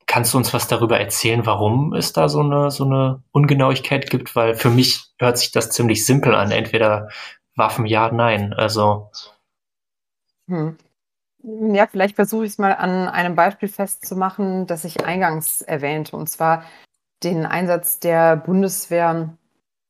Kannst 0.05 0.33
du 0.33 0.37
uns 0.37 0.53
was 0.53 0.67
darüber 0.67 0.99
erzählen, 0.99 1.45
warum 1.45 1.93
es 1.93 2.11
da 2.11 2.27
so 2.27 2.41
eine, 2.41 2.71
so 2.71 2.83
eine 2.83 3.23
Ungenauigkeit 3.31 4.09
gibt? 4.09 4.35
Weil 4.35 4.53
für 4.53 4.69
mich 4.69 5.05
hört 5.17 5.37
sich 5.37 5.53
das 5.53 5.69
ziemlich 5.69 6.05
simpel 6.05 6.35
an. 6.35 6.51
Entweder 6.51 7.07
Waffen 7.55 7.85
ja, 7.85 8.11
nein. 8.11 8.51
Also. 8.51 9.09
Hm. 10.49 10.75
Ja, 11.73 11.87
vielleicht 11.87 12.17
versuche 12.17 12.43
ich 12.43 12.51
es 12.51 12.57
mal 12.57 12.73
an 12.73 13.07
einem 13.07 13.35
Beispiel 13.35 13.69
festzumachen, 13.69 14.67
das 14.67 14.83
ich 14.83 15.05
eingangs 15.05 15.61
erwähnte, 15.61 16.17
und 16.17 16.27
zwar 16.27 16.65
den 17.23 17.45
Einsatz 17.45 17.99
der 17.99 18.35
Bundeswehr 18.35 19.37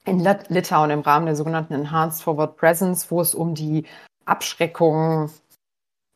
in 0.05 0.19
Litauen 0.19 0.89
im 0.89 1.01
Rahmen 1.01 1.25
der 1.25 1.35
sogenannten 1.35 1.73
Enhanced 1.73 2.23
Forward 2.23 2.57
Presence, 2.57 3.11
wo 3.11 3.21
es 3.21 3.35
um 3.35 3.55
die 3.55 3.85
Abschreckung 4.25 5.29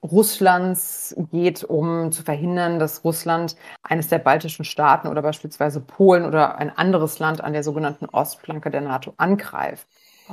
Russlands 0.03 1.15
geht, 1.31 1.63
um 1.63 2.11
zu 2.11 2.23
verhindern, 2.23 2.79
dass 2.79 3.03
Russland 3.03 3.55
eines 3.83 4.07
der 4.07 4.19
baltischen 4.19 4.65
Staaten 4.65 5.07
oder 5.07 5.21
beispielsweise 5.21 5.81
Polen 5.81 6.25
oder 6.25 6.57
ein 6.57 6.75
anderes 6.75 7.19
Land 7.19 7.41
an 7.41 7.53
der 7.53 7.63
sogenannten 7.63 8.05
Ostflanke 8.05 8.69
der 8.69 8.81
NATO 8.81 9.13
angreift. 9.17 9.87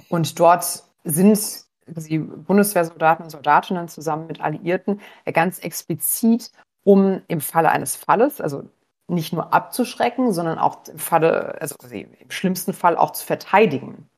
Und 0.09 0.39
dort 0.39 0.85
sind 1.05 1.39
die 1.87 2.19
Bundeswehrsoldaten 2.19 3.25
und 3.25 3.31
Soldatinnen 3.31 3.89
zusammen 3.89 4.27
mit 4.27 4.41
Alliierten 4.41 5.01
ganz 5.33 5.59
explizit, 5.59 6.51
um 6.85 7.23
im 7.29 7.41
Falle 7.41 7.71
eines 7.71 7.97
Falles, 7.97 8.41
also 8.41 8.65
nicht 9.13 9.33
nur 9.33 9.53
abzuschrecken, 9.53 10.33
sondern 10.33 10.59
auch 10.59 10.87
im 10.89 10.99
Falle, 10.99 11.61
also 11.61 11.77
im 11.91 12.31
schlimmsten 12.31 12.73
Fall 12.73 12.97
auch 12.97 13.13
zu 13.13 13.25
verteidigen. 13.25 14.09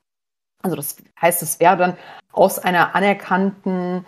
Also 0.61 0.75
das 0.75 0.97
heißt, 1.21 1.43
es 1.43 1.59
wäre 1.59 1.77
dann 1.77 1.97
aus 2.31 2.59
einer 2.59 2.95
anerkannten 2.95 4.05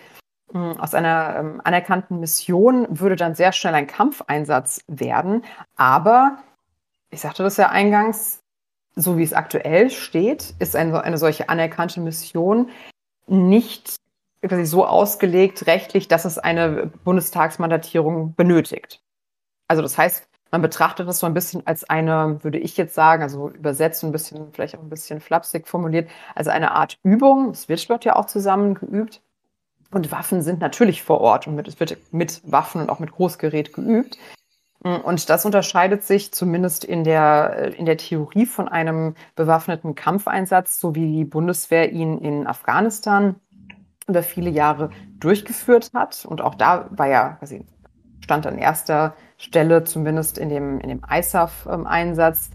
hm, 0.53 0.79
aus 0.79 0.93
einer 0.93 1.35
ähm, 1.39 1.61
anerkannten 1.63 2.19
Mission 2.19 2.87
würde 2.89 3.15
dann 3.15 3.35
sehr 3.35 3.51
schnell 3.51 3.75
ein 3.75 3.87
Kampfeinsatz 3.87 4.81
werden. 4.87 5.43
Aber, 5.75 6.37
ich 7.09 7.21
sagte 7.21 7.43
das 7.43 7.57
ja 7.57 7.69
eingangs, 7.69 8.39
so 8.95 9.17
wie 9.17 9.23
es 9.23 9.33
aktuell 9.33 9.89
steht, 9.89 10.55
ist 10.59 10.75
eine, 10.75 11.03
eine 11.03 11.17
solche 11.17 11.49
anerkannte 11.49 11.99
Mission 11.99 12.69
nicht 13.27 13.97
so 14.63 14.85
ausgelegt 14.85 15.67
rechtlich, 15.67 16.07
dass 16.07 16.25
es 16.25 16.37
eine 16.37 16.87
Bundestagsmandatierung 17.03 18.33
benötigt. 18.35 19.01
Also 19.67 19.81
das 19.81 19.97
heißt, 19.97 20.27
man 20.51 20.61
betrachtet 20.61 21.07
das 21.07 21.19
so 21.19 21.27
ein 21.27 21.33
bisschen 21.33 21.65
als 21.65 21.89
eine, 21.89 22.43
würde 22.43 22.57
ich 22.57 22.77
jetzt 22.77 22.95
sagen, 22.95 23.23
also 23.23 23.49
übersetzt 23.49 24.03
ein 24.03 24.11
bisschen, 24.11 24.51
vielleicht 24.53 24.77
auch 24.77 24.81
ein 24.81 24.89
bisschen 24.89 25.19
flapsig 25.19 25.67
formuliert, 25.67 26.09
also 26.35 26.51
eine 26.51 26.71
Art 26.71 26.97
Übung. 27.03 27.49
Es 27.49 27.69
wird 27.69 27.89
dort 27.89 28.05
ja 28.05 28.15
auch 28.15 28.25
zusammen 28.25 28.75
geübt. 28.75 29.21
Und 29.91 30.11
Waffen 30.11 30.41
sind 30.41 30.59
natürlich 30.59 31.01
vor 31.01 31.21
Ort 31.21 31.47
und 31.47 31.65
es 31.65 31.79
wird 31.79 31.97
mit 32.11 32.41
Waffen 32.43 32.81
und 32.81 32.89
auch 32.89 32.99
mit 32.99 33.11
Großgerät 33.11 33.73
geübt. 33.73 34.17
Und 34.83 35.29
das 35.29 35.45
unterscheidet 35.45 36.03
sich 36.03 36.31
zumindest 36.33 36.83
in 36.83 37.03
der, 37.03 37.73
in 37.77 37.85
der 37.85 37.97
Theorie 37.97 38.45
von 38.45 38.67
einem 38.67 39.15
bewaffneten 39.35 39.95
Kampfeinsatz, 39.95 40.79
so 40.79 40.93
wie 40.93 41.11
die 41.11 41.25
Bundeswehr 41.25 41.91
ihn 41.91 42.19
in 42.19 42.47
Afghanistan 42.47 43.35
über 44.07 44.23
viele 44.23 44.49
Jahre 44.49 44.91
durchgeführt 45.19 45.91
hat. 45.93 46.25
Und 46.25 46.41
auch 46.41 46.55
da 46.55 46.87
war 46.91 47.07
ja, 47.07 47.39
stand 48.21 48.45
an 48.45 48.57
erster 48.57 49.15
Stelle, 49.37 49.83
zumindest 49.83 50.37
in 50.37 50.49
dem, 50.49 50.79
in 50.79 50.89
dem 50.89 51.01
ISAF-Einsatz, 51.09 52.49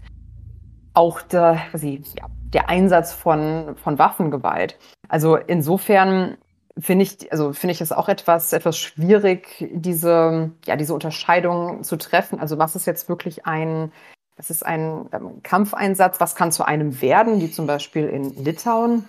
auch 0.93 1.21
der, 1.21 1.61
quasi, 1.71 2.03
ja, 2.19 2.27
der 2.53 2.69
Einsatz 2.69 3.13
von, 3.13 3.75
von 3.77 3.97
Waffengewalt. 3.97 4.77
Also 5.07 5.35
insofern 5.35 6.37
finde 6.77 7.03
ich, 7.03 7.31
also 7.31 7.53
finde 7.53 7.73
ich 7.73 7.81
es 7.81 7.91
auch 7.91 8.09
etwas, 8.09 8.53
etwas 8.53 8.77
schwierig, 8.77 9.67
diese, 9.71 10.51
ja, 10.65 10.75
diese 10.75 10.93
Unterscheidung 10.93 11.83
zu 11.83 11.97
treffen. 11.97 12.39
Also 12.39 12.57
was 12.57 12.75
ist 12.75 12.85
jetzt 12.85 13.09
wirklich 13.09 13.45
ein, 13.45 13.91
das 14.35 14.49
ist 14.49 14.65
ein 14.65 15.07
ähm, 15.13 15.41
Kampfeinsatz, 15.43 16.19
was 16.19 16.35
kann 16.35 16.51
zu 16.51 16.65
einem 16.65 17.01
werden, 17.01 17.41
wie 17.41 17.51
zum 17.51 17.67
Beispiel 17.67 18.07
in 18.07 18.43
Litauen, 18.43 19.07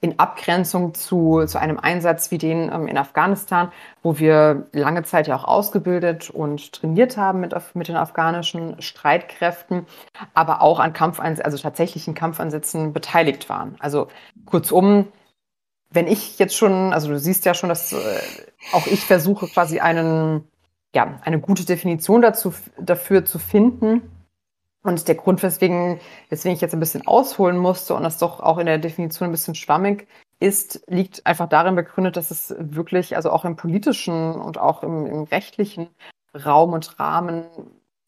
in 0.00 0.18
Abgrenzung 0.18 0.94
zu, 0.94 1.44
zu 1.46 1.58
einem 1.58 1.78
Einsatz 1.78 2.30
wie 2.30 2.38
den 2.38 2.70
ähm, 2.72 2.88
in 2.88 2.98
Afghanistan, 2.98 3.72
wo 4.02 4.18
wir 4.18 4.66
lange 4.72 5.02
Zeit 5.02 5.26
ja 5.26 5.36
auch 5.36 5.44
ausgebildet 5.44 6.30
und 6.30 6.72
trainiert 6.72 7.16
haben 7.16 7.40
mit, 7.40 7.54
mit 7.74 7.88
den 7.88 7.96
afghanischen 7.96 8.80
Streitkräften, 8.80 9.86
aber 10.34 10.62
auch 10.62 10.80
an 10.80 10.92
Kampfeinsätzen, 10.92 11.44
also 11.44 11.58
tatsächlichen 11.58 12.14
Kampfeinsätzen 12.14 12.92
beteiligt 12.92 13.48
waren. 13.48 13.76
Also 13.78 14.08
kurzum, 14.46 15.08
wenn 15.90 16.06
ich 16.06 16.38
jetzt 16.38 16.56
schon, 16.56 16.92
also 16.92 17.08
du 17.08 17.18
siehst 17.18 17.44
ja 17.44 17.54
schon, 17.54 17.68
dass 17.68 17.92
äh, 17.92 17.96
auch 18.72 18.86
ich 18.86 19.00
versuche 19.00 19.46
quasi 19.46 19.80
einen, 19.80 20.46
ja, 20.94 21.20
eine 21.24 21.40
gute 21.40 21.64
Definition 21.64 22.22
dazu, 22.22 22.52
dafür 22.78 23.24
zu 23.24 23.38
finden. 23.38 24.02
Und 24.84 25.08
der 25.08 25.14
Grund, 25.14 25.42
weswegen, 25.42 25.98
weswegen 26.28 26.54
ich 26.54 26.60
jetzt 26.60 26.74
ein 26.74 26.80
bisschen 26.80 27.06
ausholen 27.06 27.56
musste 27.56 27.94
und 27.94 28.02
das 28.02 28.18
doch 28.18 28.40
auch 28.40 28.58
in 28.58 28.66
der 28.66 28.78
Definition 28.78 29.28
ein 29.28 29.32
bisschen 29.32 29.54
schwammig 29.54 30.06
ist, 30.40 30.84
liegt 30.88 31.26
einfach 31.26 31.48
darin 31.48 31.74
begründet, 31.74 32.18
dass 32.18 32.30
es 32.30 32.54
wirklich, 32.58 33.16
also 33.16 33.30
auch 33.30 33.46
im 33.46 33.56
politischen 33.56 34.34
und 34.34 34.58
auch 34.58 34.82
im, 34.82 35.06
im 35.06 35.22
rechtlichen 35.22 35.88
Raum 36.34 36.74
und 36.74 37.00
Rahmen 37.00 37.46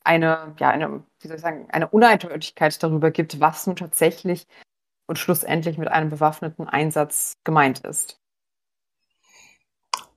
eine, 0.04 0.54
ja, 0.58 0.68
eine, 0.68 1.02
wie 1.20 1.28
soll 1.28 1.36
ich 1.36 1.42
sagen, 1.42 1.66
eine 1.70 1.88
Uneindeutigkeit 1.88 2.80
darüber 2.82 3.10
gibt, 3.10 3.40
was 3.40 3.66
nun 3.66 3.76
tatsächlich 3.76 4.46
und 5.06 5.18
schlussendlich 5.18 5.78
mit 5.78 5.88
einem 5.88 6.10
bewaffneten 6.10 6.68
Einsatz 6.68 7.38
gemeint 7.42 7.80
ist. 7.80 8.20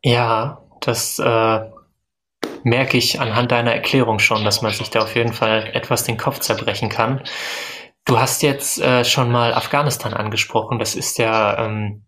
Ja, 0.04 0.62
das 0.82 1.20
äh, 1.20 1.70
merke 2.64 2.98
ich 2.98 3.20
anhand 3.20 3.52
deiner 3.52 3.74
Erklärung 3.74 4.20
schon, 4.20 4.44
dass 4.44 4.62
man 4.62 4.72
sich 4.72 4.90
da 4.90 5.02
auf 5.02 5.16
jeden 5.16 5.34
Fall 5.34 5.72
etwas 5.74 6.04
den 6.04 6.18
Kopf 6.18 6.40
zerbrechen 6.40 6.90
kann. 6.90 7.22
Du 8.06 8.20
hast 8.20 8.42
jetzt 8.42 8.82
äh, 8.82 9.06
schon 9.06 9.32
mal 9.32 9.54
Afghanistan 9.54 10.14
angesprochen. 10.14 10.80
Das 10.80 10.96
ist 10.96 11.18
ja 11.18 11.66
ähm, 11.66 12.06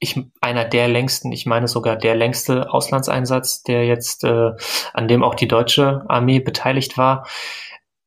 ich, 0.00 0.20
einer 0.40 0.64
der 0.64 0.88
längsten, 0.88 1.32
ich 1.32 1.46
meine 1.46 1.68
sogar 1.68 1.96
der 1.96 2.14
längste 2.14 2.72
Auslandseinsatz, 2.72 3.62
der 3.62 3.84
jetzt, 3.86 4.24
äh, 4.24 4.52
an 4.92 5.08
dem 5.08 5.24
auch 5.24 5.34
die 5.34 5.48
deutsche 5.48 6.04
Armee 6.08 6.40
beteiligt 6.40 6.96
war. 6.96 7.26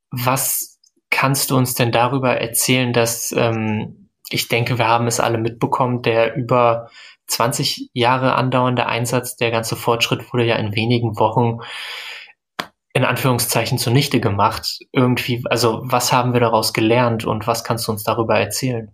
Was 0.10 0.80
kannst 1.10 1.52
du 1.52 1.58
uns 1.58 1.74
denn 1.74 1.92
darüber 1.92 2.38
erzählen, 2.38 2.94
dass 2.94 3.34
ähm, 3.34 4.10
ich 4.30 4.48
denke, 4.48 4.78
wir 4.78 4.88
haben 4.88 5.08
es 5.08 5.20
alle 5.20 5.38
mitbekommen, 5.38 6.02
der 6.02 6.36
über 6.36 6.90
20 7.32 7.90
Jahre 7.94 8.36
andauernde 8.36 8.86
Einsatz, 8.86 9.36
der 9.36 9.52
ganze 9.52 9.76
Fortschritt 9.76 10.32
wurde 10.32 10.46
ja 10.46 10.56
in 10.56 10.76
wenigen 10.76 11.18
Wochen 11.18 11.60
in 12.94 13.06
Anführungszeichen 13.06 13.78
zunichte 13.78 14.20
gemacht. 14.20 14.80
Irgendwie, 14.92 15.44
also 15.50 15.82
was 15.84 16.12
haben 16.12 16.34
wir 16.34 16.42
daraus 16.42 16.74
gelernt 16.74 17.26
und 17.26 17.48
was 17.48 17.64
kannst 17.64 17.88
du 17.88 17.94
uns 17.94 18.04
darüber 18.04 18.38
erzählen? 18.38 18.92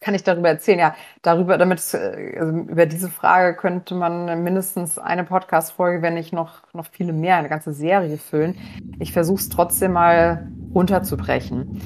kann 0.00 0.14
ich 0.14 0.22
darüber 0.22 0.48
erzählen? 0.48 0.78
Ja, 0.78 0.94
darüber, 1.22 1.58
damit, 1.58 1.82
äh, 1.92 2.38
also 2.38 2.52
über 2.52 2.86
diese 2.86 3.08
Frage 3.10 3.56
könnte 3.56 3.94
man 3.94 4.42
mindestens 4.42 4.98
eine 4.98 5.24
Podcast-Folge, 5.24 6.02
wenn 6.02 6.14
nicht 6.14 6.32
noch, 6.32 6.62
noch 6.72 6.86
viele 6.86 7.12
mehr, 7.12 7.36
eine 7.36 7.48
ganze 7.48 7.72
Serie 7.72 8.16
füllen. 8.16 8.56
Ich 9.00 9.12
versuche 9.12 9.40
es 9.40 9.48
trotzdem 9.48 9.92
mal 9.92 10.48
runterzubrechen. 10.72 11.78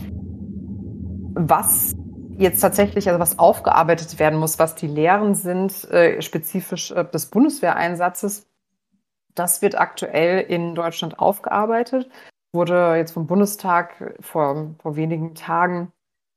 Was 1.35 1.95
jetzt 2.42 2.61
tatsächlich, 2.61 3.09
also 3.09 3.20
was 3.20 3.38
aufgearbeitet 3.38 4.18
werden 4.18 4.38
muss, 4.38 4.59
was 4.59 4.74
die 4.74 4.87
Lehren 4.87 5.35
sind, 5.35 5.90
äh, 5.90 6.20
spezifisch 6.20 6.90
äh, 6.90 7.05
des 7.05 7.26
Bundeswehreinsatzes, 7.26 8.46
das 9.35 9.62
wird 9.62 9.78
aktuell 9.78 10.40
in 10.40 10.74
Deutschland 10.74 11.18
aufgearbeitet. 11.18 12.11
Wurde 12.52 12.96
jetzt 12.96 13.12
vom 13.12 13.26
Bundestag 13.26 14.14
vor, 14.20 14.74
vor 14.78 14.96
wenigen 14.96 15.35
Tagen 15.35 15.92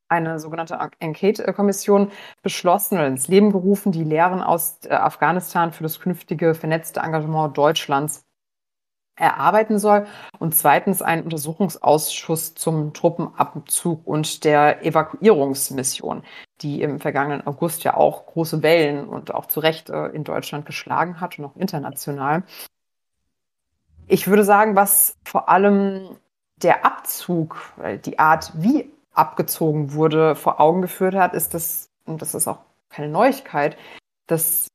eine 0.07 0.39
sogenannte 0.39 0.79
Enquete-Kommission 0.99 2.11
beschlossen 2.41 2.95
oder 2.95 3.07
ins 3.07 3.27
Leben 3.27 3.51
gerufen, 3.51 3.91
die 3.91 4.03
Lehren 4.03 4.41
aus 4.41 4.79
äh, 4.85 4.93
Afghanistan 4.93 5.73
für 5.73 5.83
das 5.83 5.99
künftige 5.99 6.53
vernetzte 6.53 7.01
Engagement 7.01 7.57
Deutschlands 7.57 8.24
erarbeiten 9.15 9.79
soll 9.79 10.07
und 10.39 10.55
zweitens 10.55 11.01
einen 11.01 11.23
Untersuchungsausschuss 11.23 12.55
zum 12.55 12.93
Truppenabzug 12.93 14.05
und 14.05 14.43
der 14.43 14.85
Evakuierungsmission, 14.85 16.23
die 16.61 16.81
im 16.81 16.99
vergangenen 16.99 17.45
August 17.47 17.83
ja 17.83 17.95
auch 17.95 18.25
große 18.25 18.61
Wellen 18.61 19.07
und 19.07 19.33
auch 19.33 19.45
zu 19.45 19.59
Recht 19.59 19.89
äh, 19.89 20.07
in 20.07 20.23
Deutschland 20.23 20.65
geschlagen 20.65 21.21
hat 21.21 21.39
und 21.39 21.45
auch 21.45 21.55
international. 21.55 22.43
Ich 24.07 24.27
würde 24.27 24.43
sagen, 24.43 24.75
was 24.75 25.17
vor 25.23 25.49
allem 25.49 26.17
der 26.57 26.85
Abzug, 26.85 27.73
die 28.05 28.19
Art, 28.19 28.51
wie 28.55 28.91
abgezogen 29.13 29.93
wurde, 29.93 30.35
vor 30.35 30.59
Augen 30.59 30.81
geführt 30.81 31.15
hat, 31.15 31.33
ist 31.33 31.53
das, 31.53 31.89
und 32.05 32.21
das 32.21 32.35
ist 32.35 32.47
auch 32.47 32.59
keine 32.89 33.09
Neuigkeit, 33.09 33.77
dass 34.27 34.67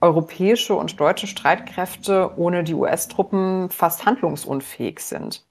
europäische 0.00 0.74
und 0.74 0.98
deutsche 0.98 1.26
Streitkräfte 1.26 2.32
ohne 2.36 2.64
die 2.64 2.74
US-Truppen 2.74 3.70
fast 3.70 4.04
handlungsunfähig 4.04 5.00
sind. 5.00 5.46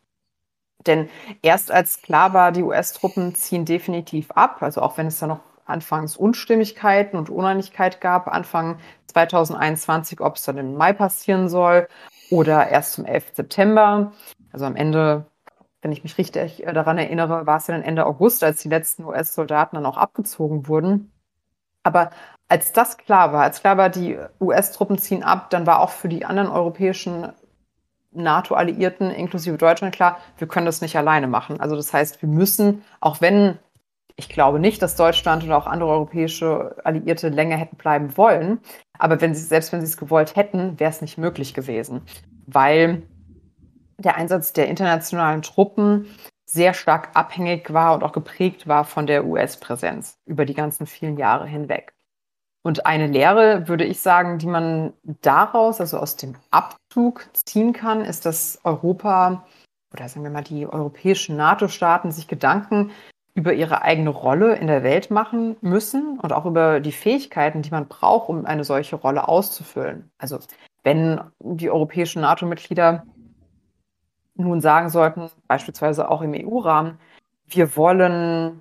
Denn 0.86 1.10
erst 1.42 1.72
als 1.72 2.02
klar 2.02 2.34
war, 2.34 2.52
die 2.52 2.64
US-Truppen 2.64 3.36
ziehen 3.36 3.66
definitiv 3.66 4.32
ab, 4.32 4.62
also 4.62 4.82
auch 4.82 4.98
wenn 4.98 5.08
es 5.08 5.20
da 5.20 5.28
noch 5.28 5.42
anfangs 5.66 6.18
Unstimmigkeiten 6.18 7.18
und 7.18 7.30
Uneinigkeit 7.30 8.02
gab, 8.02 8.28
Anfang 8.28 8.80
2021, 9.08 10.20
ob 10.20 10.36
es 10.36 10.44
dann 10.44 10.58
im 10.58 10.76
Mai 10.76 10.92
passieren 10.92 11.48
soll 11.48 11.88
oder 12.30 12.68
erst 12.68 12.94
zum 12.94 13.06
11. 13.06 13.36
September. 13.36 14.12
Also 14.52 14.66
am 14.66 14.76
Ende 14.76 15.26
wenn 15.82 15.92
ich 15.92 16.04
mich 16.04 16.18
richtig 16.18 16.64
daran 16.66 16.98
erinnere, 16.98 17.48
war 17.48 17.58
es 17.58 17.68
ja 17.68 17.74
dann 17.74 17.84
Ende 17.84 18.06
August, 18.06 18.44
als 18.44 18.62
die 18.62 18.70
letzten 18.70 19.04
US-Soldaten 19.04 19.76
dann 19.76 19.86
auch 19.86 19.98
abgezogen 19.98 20.68
wurden. 20.68 21.12
Aber 21.84 22.12
als 22.52 22.74
das 22.74 22.98
klar 22.98 23.32
war, 23.32 23.44
als 23.44 23.62
klar 23.62 23.78
war, 23.78 23.90
die 23.90 24.18
US-Truppen 24.42 24.98
ziehen 24.98 25.24
ab, 25.24 25.50
dann 25.52 25.66
war 25.66 25.80
auch 25.80 25.90
für 25.90 26.10
die 26.10 26.26
anderen 26.26 26.50
europäischen 26.50 27.32
NATO-Alliierten 28.12 29.10
inklusive 29.10 29.58
Deutschland 29.58 29.96
klar, 29.96 30.18
wir 30.38 30.50
können 30.50 30.66
das 30.66 30.82
nicht 30.82 30.98
alleine 30.98 31.28
machen. 31.28 31.62
Also 31.62 31.78
das 31.78 31.94
heißt, 31.94 32.22
wir 32.22 32.28
müssen, 32.28 32.84
auch 33.00 33.22
wenn 33.22 33.58
ich 34.18 34.28
glaube 34.28 34.60
nicht, 34.60 34.82
dass 34.82 34.98
Deutschland 34.98 35.46
oder 35.46 35.58
auch 35.58 35.66
andere 35.66 35.92
europäische 35.92 36.76
Alliierte 36.84 37.30
länger 37.30 37.56
hätten 37.56 37.78
bleiben 37.78 38.18
wollen, 38.18 38.60
aber 39.00 39.22
wenn 39.22 39.34
sie, 39.34 39.44
selbst 39.44 39.72
wenn 39.72 39.80
sie 39.80 39.88
es 39.88 39.96
gewollt 39.96 40.36
hätten, 40.36 40.78
wäre 40.78 40.92
es 40.92 41.00
nicht 41.00 41.18
möglich 41.18 41.54
gewesen, 41.54 42.02
weil 42.48 43.04
der 43.98 44.18
Einsatz 44.18 44.52
der 44.52 44.68
internationalen 44.68 45.42
Truppen 45.42 46.06
sehr 46.44 46.74
stark 46.74 47.12
abhängig 47.14 47.72
war 47.72 47.94
und 47.94 48.04
auch 48.04 48.12
geprägt 48.12 48.68
war 48.68 48.84
von 48.84 49.08
der 49.08 49.26
US-Präsenz 49.26 50.20
über 50.26 50.44
die 50.44 50.54
ganzen 50.54 50.86
vielen 50.86 51.16
Jahre 51.16 51.48
hinweg. 51.48 51.94
Und 52.64 52.86
eine 52.86 53.08
Lehre, 53.08 53.68
würde 53.68 53.86
ich 53.86 54.02
sagen, 54.02 54.38
die 54.38 54.48
man 54.48 54.94
daraus, 55.22 55.80
also 55.80 55.98
aus 55.98 56.16
dem 56.16 56.36
Abzug 56.52 57.28
ziehen 57.34 57.74
kann, 57.74 58.02
ist, 58.02 58.26
dass 58.26 58.60
Europa 58.64 59.44
oder 59.94 60.08
sagen 60.08 60.24
wir 60.24 60.32
mal 60.32 60.44
die 60.44 60.66
europäischen 60.66 61.36
NATO-Staaten 61.36 62.12
sich 62.12 62.28
Gedanken 62.28 62.92
über 63.34 63.54
ihre 63.54 63.82
eigene 63.82 64.10
Rolle 64.10 64.56
in 64.56 64.68
der 64.68 64.84
Welt 64.84 65.10
machen 65.10 65.56
müssen 65.62 66.20
und 66.20 66.34
auch 66.34 66.46
über 66.46 66.80
die 66.80 66.92
Fähigkeiten, 66.92 67.62
die 67.62 67.72
man 67.72 67.88
braucht, 67.88 68.30
um 68.30 68.46
eine 68.46 68.64
solche 68.64 68.98
Rolle 68.98 69.28
auszufüllen. 69.28 70.12
Also 70.18 70.40
wenn 70.84 71.22
die 71.40 71.70
europäischen 71.70 72.22
NATO-Mitglieder 72.22 73.06
nun 74.36 74.62
sagen 74.62 74.90
sollten, 74.90 75.30
beispielsweise 75.48 76.10
auch 76.10 76.22
im 76.22 76.34
EU-Rahmen, 76.34 77.00
wir 77.48 77.76
wollen, 77.76 78.60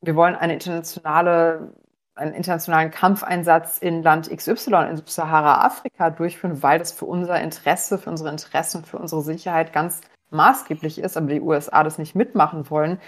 wir 0.00 0.14
wollen 0.16 0.36
eine 0.36 0.54
internationale, 0.54 1.72
einen 2.18 2.34
internationalen 2.34 2.90
Kampfeinsatz 2.90 3.78
in 3.78 4.02
Land 4.02 4.28
XY 4.34 4.88
in 4.90 5.02
Sahara-Afrika 5.04 6.10
durchführen, 6.10 6.62
weil 6.62 6.78
das 6.78 6.92
für 6.92 7.06
unser 7.06 7.40
Interesse, 7.40 7.98
für 7.98 8.10
unsere 8.10 8.30
Interessen, 8.30 8.84
für 8.84 8.98
unsere 8.98 9.22
Sicherheit 9.22 9.72
ganz 9.72 10.00
maßgeblich 10.30 10.98
ist, 10.98 11.16
aber 11.16 11.28
die 11.28 11.40
USA 11.40 11.82
das 11.84 11.98
nicht 11.98 12.14
mitmachen 12.14 12.68
wollen, 12.70 12.98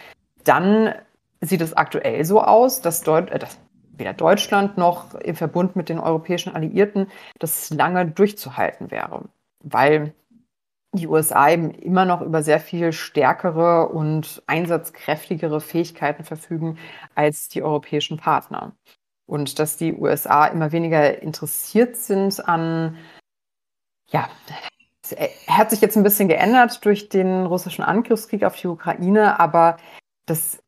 dann 0.44 0.94
sieht 1.40 1.60
es 1.60 1.76
aktuell 1.76 2.24
so 2.24 2.40
aus, 2.42 2.80
dass, 2.80 3.02
Deut 3.02 3.30
äh, 3.30 3.38
dass 3.38 3.58
weder 3.92 4.14
Deutschland 4.14 4.78
noch 4.78 5.14
im 5.14 5.36
Verbund 5.36 5.76
mit 5.76 5.88
den 5.88 5.98
europäischen 5.98 6.54
Alliierten 6.54 7.08
das 7.38 7.70
lange 7.70 8.06
durchzuhalten 8.06 8.90
wäre, 8.90 9.24
weil 9.62 10.14
die 10.92 11.06
USA 11.06 11.50
eben 11.50 11.70
immer 11.70 12.04
noch 12.04 12.20
über 12.20 12.42
sehr 12.42 12.60
viel 12.60 12.92
stärkere 12.92 13.88
und 13.88 14.42
einsatzkräftigere 14.46 15.60
Fähigkeiten 15.60 16.24
verfügen 16.24 16.78
als 17.14 17.48
die 17.48 17.62
europäischen 17.62 18.16
Partner. 18.16 18.72
Und 19.30 19.60
dass 19.60 19.76
die 19.76 19.94
USA 19.94 20.46
immer 20.46 20.72
weniger 20.72 21.22
interessiert 21.22 21.96
sind 21.96 22.48
an, 22.48 22.96
ja, 24.10 24.28
es 25.04 25.16
hat 25.46 25.70
sich 25.70 25.80
jetzt 25.80 25.96
ein 25.96 26.02
bisschen 26.02 26.26
geändert 26.26 26.84
durch 26.84 27.08
den 27.08 27.46
russischen 27.46 27.84
Angriffskrieg 27.84 28.42
auf 28.42 28.56
die 28.56 28.66
Ukraine, 28.66 29.38
aber 29.38 29.76
das 30.26 30.60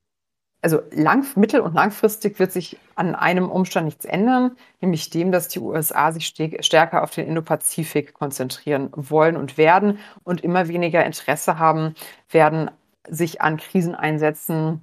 also 0.61 0.81
lang, 0.92 1.27
mittel- 1.35 1.61
und 1.61 1.75
langfristig 1.75 2.38
wird 2.38 2.53
sich 2.53 2.79
an 2.94 3.16
einem 3.16 3.51
Umstand 3.51 3.87
nichts 3.87 4.05
ändern, 4.05 4.57
nämlich 4.81 5.11
dem, 5.11 5.33
dass 5.33 5.48
die 5.48 5.59
USA 5.59 6.12
sich 6.12 6.27
stärker 6.27 7.03
auf 7.03 7.11
den 7.11 7.27
Indo-Pazifik 7.27 8.14
konzentrieren 8.14 8.90
wollen 8.94 9.37
und 9.37 9.59
werden 9.59 9.98
und 10.22 10.44
immer 10.44 10.68
weniger 10.68 11.05
Interesse 11.05 11.59
haben 11.59 11.96
werden, 12.31 12.70
sich 13.09 13.40
an 13.40 13.57
Kriseneinsätzen 13.57 14.83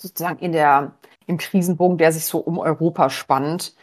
sozusagen 0.00 0.38
in 0.38 0.52
der, 0.52 0.94
im 1.26 1.38
Krisenbogen, 1.38 1.98
der 1.98 2.12
sich 2.12 2.24
so 2.24 2.38
um 2.38 2.58
Europa 2.58 3.10
spannt, 3.10 3.74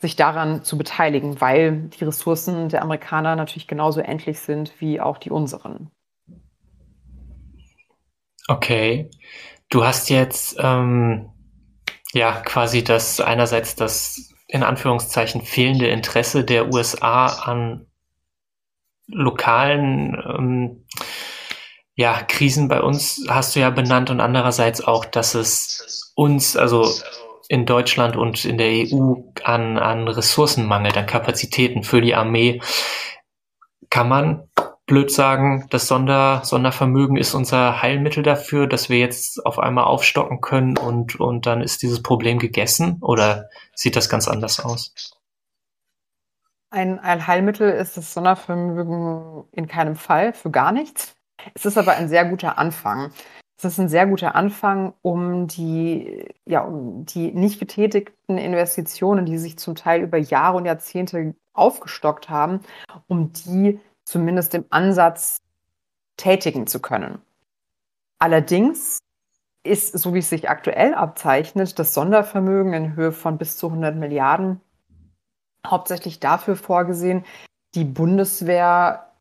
sich 0.00 0.16
daran 0.16 0.62
zu 0.62 0.78
beteiligen, 0.78 1.40
weil 1.40 1.88
die 1.98 2.04
Ressourcen 2.04 2.68
der 2.68 2.82
Amerikaner 2.82 3.36
natürlich 3.36 3.66
genauso 3.66 4.00
endlich 4.00 4.38
sind 4.40 4.72
wie 4.80 5.00
auch 5.00 5.18
die 5.18 5.30
unseren. 5.30 5.90
Okay. 8.46 9.10
Du 9.68 9.84
hast 9.84 10.08
jetzt 10.08 10.56
ähm, 10.60 11.30
ja 12.12 12.40
quasi 12.40 12.82
das 12.82 13.20
einerseits 13.20 13.74
das 13.74 14.32
in 14.46 14.62
Anführungszeichen 14.62 15.42
fehlende 15.42 15.88
Interesse 15.88 16.44
der 16.44 16.72
USA 16.72 17.26
an 17.26 17.86
lokalen 19.08 20.14
ähm, 20.14 20.84
ja, 21.98 22.22
Krisen 22.22 22.68
bei 22.68 22.80
uns 22.80 23.26
hast 23.28 23.56
du 23.56 23.60
ja 23.60 23.70
benannt 23.70 24.08
und 24.08 24.20
andererseits 24.20 24.80
auch, 24.80 25.04
dass 25.04 25.34
es 25.34 25.97
uns, 26.18 26.56
also 26.56 26.90
in 27.48 27.64
Deutschland 27.64 28.16
und 28.16 28.44
in 28.44 28.58
der 28.58 28.70
EU 28.70 29.14
an, 29.44 29.78
an 29.78 30.08
Ressourcen 30.08 30.66
mangelt, 30.66 30.96
an 30.96 31.06
Kapazitäten 31.06 31.84
für 31.84 32.00
die 32.00 32.16
Armee. 32.16 32.60
Kann 33.88 34.08
man 34.08 34.48
blöd 34.86 35.12
sagen, 35.12 35.66
das 35.70 35.86
Sonder, 35.86 36.42
Sondervermögen 36.44 37.16
ist 37.16 37.34
unser 37.34 37.82
Heilmittel 37.82 38.24
dafür, 38.24 38.66
dass 38.66 38.88
wir 38.88 38.98
jetzt 38.98 39.46
auf 39.46 39.60
einmal 39.60 39.84
aufstocken 39.84 40.40
können 40.40 40.76
und, 40.76 41.20
und 41.20 41.46
dann 41.46 41.62
ist 41.62 41.82
dieses 41.82 42.02
Problem 42.02 42.40
gegessen? 42.40 42.98
Oder 43.00 43.48
sieht 43.74 43.94
das 43.94 44.08
ganz 44.08 44.26
anders 44.26 44.58
aus? 44.58 44.92
Ein, 46.70 46.98
ein 46.98 47.28
Heilmittel 47.28 47.70
ist 47.70 47.96
das 47.96 48.12
Sondervermögen 48.12 49.44
in 49.52 49.68
keinem 49.68 49.94
Fall, 49.94 50.32
für 50.32 50.50
gar 50.50 50.72
nichts. 50.72 51.14
Es 51.54 51.64
ist 51.64 51.78
aber 51.78 51.92
ein 51.92 52.08
sehr 52.08 52.24
guter 52.24 52.58
Anfang. 52.58 53.12
Es 53.60 53.64
ist 53.64 53.80
ein 53.80 53.88
sehr 53.88 54.06
guter 54.06 54.36
Anfang, 54.36 54.94
um 55.02 55.48
die, 55.48 56.28
ja, 56.46 56.60
um 56.60 57.04
die 57.06 57.32
nicht 57.32 57.58
getätigten 57.58 58.38
Investitionen, 58.38 59.26
die 59.26 59.36
sich 59.36 59.58
zum 59.58 59.74
Teil 59.74 60.02
über 60.02 60.16
Jahre 60.16 60.58
und 60.58 60.64
Jahrzehnte 60.64 61.34
aufgestockt 61.54 62.30
haben, 62.30 62.60
um 63.08 63.32
die 63.32 63.80
zumindest 64.04 64.54
im 64.54 64.64
Ansatz 64.70 65.38
tätigen 66.16 66.68
zu 66.68 66.78
können. 66.80 67.20
Allerdings 68.20 69.00
ist, 69.64 69.98
so 69.98 70.14
wie 70.14 70.20
es 70.20 70.30
sich 70.30 70.48
aktuell 70.48 70.94
abzeichnet, 70.94 71.80
das 71.80 71.94
Sondervermögen 71.94 72.72
in 72.74 72.94
Höhe 72.94 73.10
von 73.10 73.38
bis 73.38 73.56
zu 73.56 73.66
100 73.66 73.96
Milliarden 73.96 74.60
hauptsächlich 75.66 76.20
dafür 76.20 76.54
vorgesehen, 76.54 77.24
die 77.74 77.84
Bundeswehr 77.84 79.12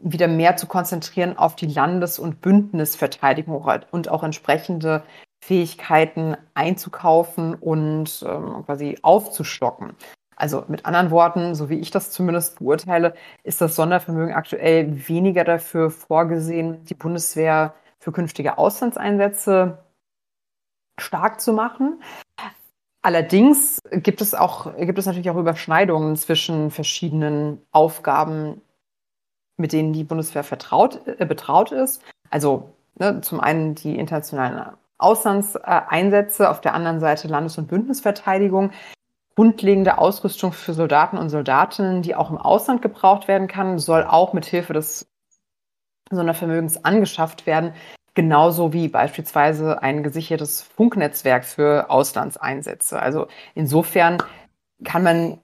wieder 0.00 0.28
mehr 0.28 0.56
zu 0.56 0.66
konzentrieren 0.66 1.36
auf 1.36 1.56
die 1.56 1.66
Landes- 1.66 2.18
und 2.18 2.40
Bündnisverteidigung 2.40 3.64
und 3.90 4.08
auch 4.08 4.22
entsprechende 4.22 5.02
Fähigkeiten 5.44 6.36
einzukaufen 6.54 7.54
und 7.54 8.24
ähm, 8.26 8.64
quasi 8.64 8.98
aufzustocken. 9.02 9.94
Also 10.36 10.64
mit 10.68 10.86
anderen 10.86 11.10
Worten, 11.10 11.54
so 11.54 11.68
wie 11.68 11.78
ich 11.78 11.90
das 11.90 12.10
zumindest 12.10 12.58
beurteile, 12.58 13.14
ist 13.42 13.60
das 13.60 13.76
Sondervermögen 13.76 14.34
aktuell 14.34 15.08
weniger 15.08 15.44
dafür 15.44 15.90
vorgesehen, 15.90 16.84
die 16.84 16.94
Bundeswehr 16.94 17.74
für 17.98 18.12
künftige 18.12 18.58
Auslandseinsätze 18.58 19.78
stark 20.98 21.40
zu 21.40 21.52
machen. 21.52 22.02
Allerdings 23.02 23.80
gibt 23.90 24.20
es 24.20 24.34
auch, 24.34 24.76
gibt 24.76 24.98
es 24.98 25.06
natürlich 25.06 25.30
auch 25.30 25.36
Überschneidungen 25.36 26.16
zwischen 26.16 26.70
verschiedenen 26.70 27.60
Aufgaben, 27.72 28.60
mit 29.56 29.72
denen 29.72 29.92
die 29.92 30.04
Bundeswehr 30.04 30.44
vertraut, 30.44 31.00
äh, 31.06 31.24
betraut 31.24 31.72
ist. 31.72 32.02
Also 32.30 32.74
ne, 32.98 33.20
zum 33.20 33.40
einen 33.40 33.74
die 33.74 33.96
internationalen 33.98 34.74
Auslandseinsätze, 34.98 36.48
auf 36.48 36.60
der 36.60 36.74
anderen 36.74 37.00
Seite 37.00 37.28
Landes- 37.28 37.58
und 37.58 37.68
Bündnisverteidigung 37.68 38.70
grundlegende 39.34 39.98
Ausrüstung 39.98 40.52
für 40.52 40.74
Soldaten 40.74 41.16
und 41.16 41.30
Soldatinnen, 41.30 42.02
die 42.02 42.14
auch 42.14 42.30
im 42.30 42.38
Ausland 42.38 42.82
gebraucht 42.82 43.28
werden 43.28 43.48
kann, 43.48 43.78
soll 43.78 44.04
auch 44.04 44.32
mit 44.32 44.44
Hilfe 44.44 44.72
des 44.72 45.08
Sondervermögens 46.10 46.84
angeschafft 46.84 47.46
werden, 47.46 47.72
genauso 48.14 48.72
wie 48.72 48.88
beispielsweise 48.88 49.82
ein 49.82 50.02
gesichertes 50.02 50.60
Funknetzwerk 50.60 51.44
für 51.44 51.88
Auslandseinsätze. 51.88 53.00
Also 53.00 53.28
insofern 53.54 54.18
kann 54.84 55.02
man, 55.02 55.40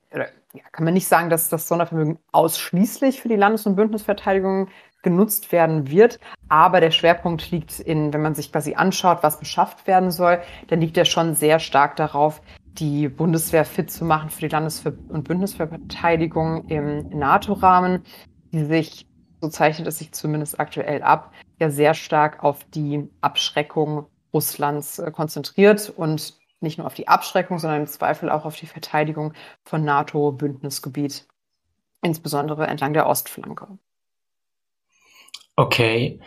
ja, 0.55 0.63
kann 0.73 0.85
man 0.85 0.95
nicht 0.95 1.09
sagen, 1.09 1.31
dass 1.31 1.49
das 1.49 1.69
Sondervermögen 1.69 2.19
ausschließlich 2.33 3.21
für 3.21 3.29
die 3.29 3.37
Landes- 3.37 3.67
und 3.67 3.77
Bündnisverteidigung 3.77 4.69
genutzt 5.03 5.53
werden 5.53 5.91
wird. 5.91 6.19
Aber 6.49 6.81
der 6.81 6.91
Schwerpunkt 6.91 7.51
liegt 7.51 7.81
in, 7.81 8.13
wenn 8.13 8.23
man 8.23 8.35
sich 8.35 8.51
quasi 8.51 8.75
anschaut, 8.75 9.19
was 9.23 9.39
beschafft 9.39 9.87
werden 9.87 10.11
soll, 10.11 10.41
dann 10.69 10.81
liegt 10.81 10.97
er 10.97 11.05
schon 11.05 11.35
sehr 11.35 11.59
stark 11.59 11.97
darauf, 11.97 12.41
die 12.79 13.09
Bundeswehr 13.09 13.65
fit 13.65 13.91
zu 13.91 14.05
machen 14.05 14.31
für 14.31 14.41
die 14.41 14.49
Landes- 14.49 14.85
und 14.87 15.25
Bündnisverteidigung 15.25 16.67
im 16.69 17.09
NATO-Rahmen, 17.11 18.03
die 18.53 18.65
sich, 18.65 19.07
so 19.41 19.49
zeichnet 19.49 19.87
es 19.89 19.99
sich 19.99 20.13
zumindest 20.13 20.59
aktuell 20.59 21.03
ab, 21.03 21.33
ja 21.61 21.71
sehr 21.71 21.95
stark 21.95 22.43
auf 22.43 22.65
die 22.75 23.09
Abschreckung 23.21 24.07
Russlands 24.33 24.99
äh, 24.99 25.11
konzentriert 25.11 25.93
und 25.97 26.35
nicht 26.61 26.79
nur 26.79 26.87
auf 26.87 26.95
die 26.95 27.09
Abschreckung, 27.09 27.59
sondern 27.59 27.83
im 27.83 27.87
Zweifel 27.87 28.31
auch 28.31 28.45
auf 28.45 28.57
die 28.57 28.67
Verteidigung 28.67 29.35
von 29.65 29.85
NATO-Bündnisgebiet, 29.85 31.27
insbesondere 32.03 32.67
entlang 32.67 32.93
der 32.93 33.07
Ostflanke. 33.07 33.79
Okay. 35.57 36.21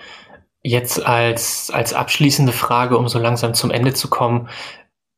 Jetzt 0.64 1.04
als, 1.04 1.72
als 1.72 1.94
abschließende 1.94 2.52
Frage, 2.52 2.98
um 2.98 3.08
so 3.08 3.18
langsam 3.18 3.54
zum 3.56 3.72
Ende 3.72 3.94
zu 3.94 4.10
kommen, 4.10 4.48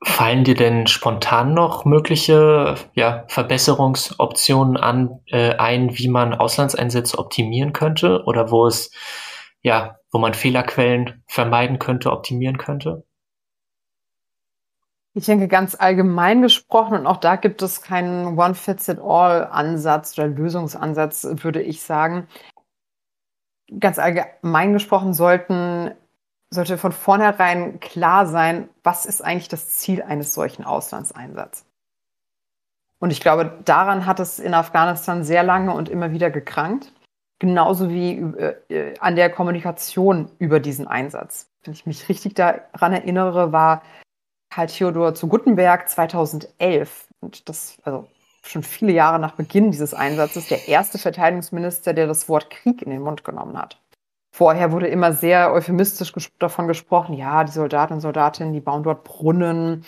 fallen 0.03 0.43
dir 0.43 0.55
denn 0.55 0.87
spontan 0.87 1.53
noch 1.53 1.85
mögliche 1.85 2.75
ja, 2.93 3.25
Verbesserungsoptionen 3.27 4.77
an, 4.77 5.19
äh, 5.27 5.55
ein, 5.55 5.97
wie 5.97 6.07
man 6.07 6.33
Auslandseinsätze 6.33 7.17
optimieren 7.17 7.73
könnte 7.73 8.23
oder 8.25 8.51
wo 8.51 8.67
es, 8.67 8.91
ja, 9.61 9.97
wo 10.11 10.19
man 10.19 10.33
Fehlerquellen 10.33 11.23
vermeiden 11.27 11.79
könnte, 11.79 12.11
optimieren 12.11 12.57
könnte? 12.57 13.03
Ich 15.15 15.25
denke 15.25 15.47
ganz 15.47 15.75
allgemein 15.75 16.41
gesprochen 16.41 16.97
und 16.97 17.07
auch 17.07 17.17
da 17.17 17.35
gibt 17.35 17.61
es 17.61 17.83
keinen 17.83 18.37
One-Fits-it-all-Ansatz 18.37 20.17
oder 20.17 20.27
Lösungsansatz, 20.27 21.23
würde 21.43 21.61
ich 21.61 21.83
sagen. 21.83 22.27
Ganz 23.79 23.99
allgemein 23.99 24.73
gesprochen 24.73 25.13
sollten, 25.13 25.91
sollte 26.49 26.79
von 26.79 26.91
vornherein 26.91 27.79
klar 27.79 28.25
sein, 28.25 28.69
was 28.83 29.05
ist 29.05 29.23
eigentlich 29.23 29.49
das 29.49 29.69
Ziel 29.69 30.01
eines 30.01 30.33
solchen 30.33 30.63
Auslandseinsatzes. 30.63 31.65
Und 32.99 33.11
ich 33.11 33.19
glaube, 33.19 33.59
daran 33.65 34.05
hat 34.05 34.19
es 34.19 34.39
in 34.39 34.53
Afghanistan 34.53 35.23
sehr 35.23 35.43
lange 35.43 35.73
und 35.73 35.89
immer 35.89 36.11
wieder 36.11 36.31
gekrankt. 36.31 36.91
Genauso 37.37 37.89
wie 37.89 38.13
äh, 38.13 38.97
an 38.99 39.15
der 39.15 39.29
Kommunikation 39.29 40.31
über 40.39 40.59
diesen 40.59 40.87
Einsatz. 40.87 41.51
Wenn 41.63 41.73
ich 41.73 41.85
mich 41.85 42.07
richtig 42.07 42.35
daran 42.35 42.93
erinnere, 42.93 43.51
war 43.51 43.83
Karl 44.53 44.67
Theodor 44.67 45.15
zu 45.15 45.27
Guttenberg 45.27 45.89
2011, 45.89 47.07
und 47.21 47.49
das, 47.49 47.77
also 47.83 48.07
schon 48.43 48.61
viele 48.61 48.91
Jahre 48.91 49.17
nach 49.17 49.33
Beginn 49.33 49.71
dieses 49.71 49.95
Einsatzes, 49.95 50.47
der 50.47 50.67
erste 50.67 50.99
Verteidigungsminister, 50.99 51.93
der 51.93 52.05
das 52.05 52.29
Wort 52.29 52.51
Krieg 52.51 52.83
in 52.83 52.91
den 52.91 53.01
Mund 53.01 53.23
genommen 53.23 53.57
hat. 53.57 53.81
Vorher 54.31 54.71
wurde 54.71 54.87
immer 54.87 55.11
sehr 55.11 55.51
euphemistisch 55.51 56.13
davon 56.37 56.67
gesprochen, 56.67 57.13
ja, 57.13 57.43
die 57.43 57.51
Soldaten 57.51 57.93
und 57.93 58.01
Soldatinnen, 58.01 58.53
die 58.53 58.61
bauen 58.61 58.83
dort 58.83 59.03
Brunnen 59.03 59.85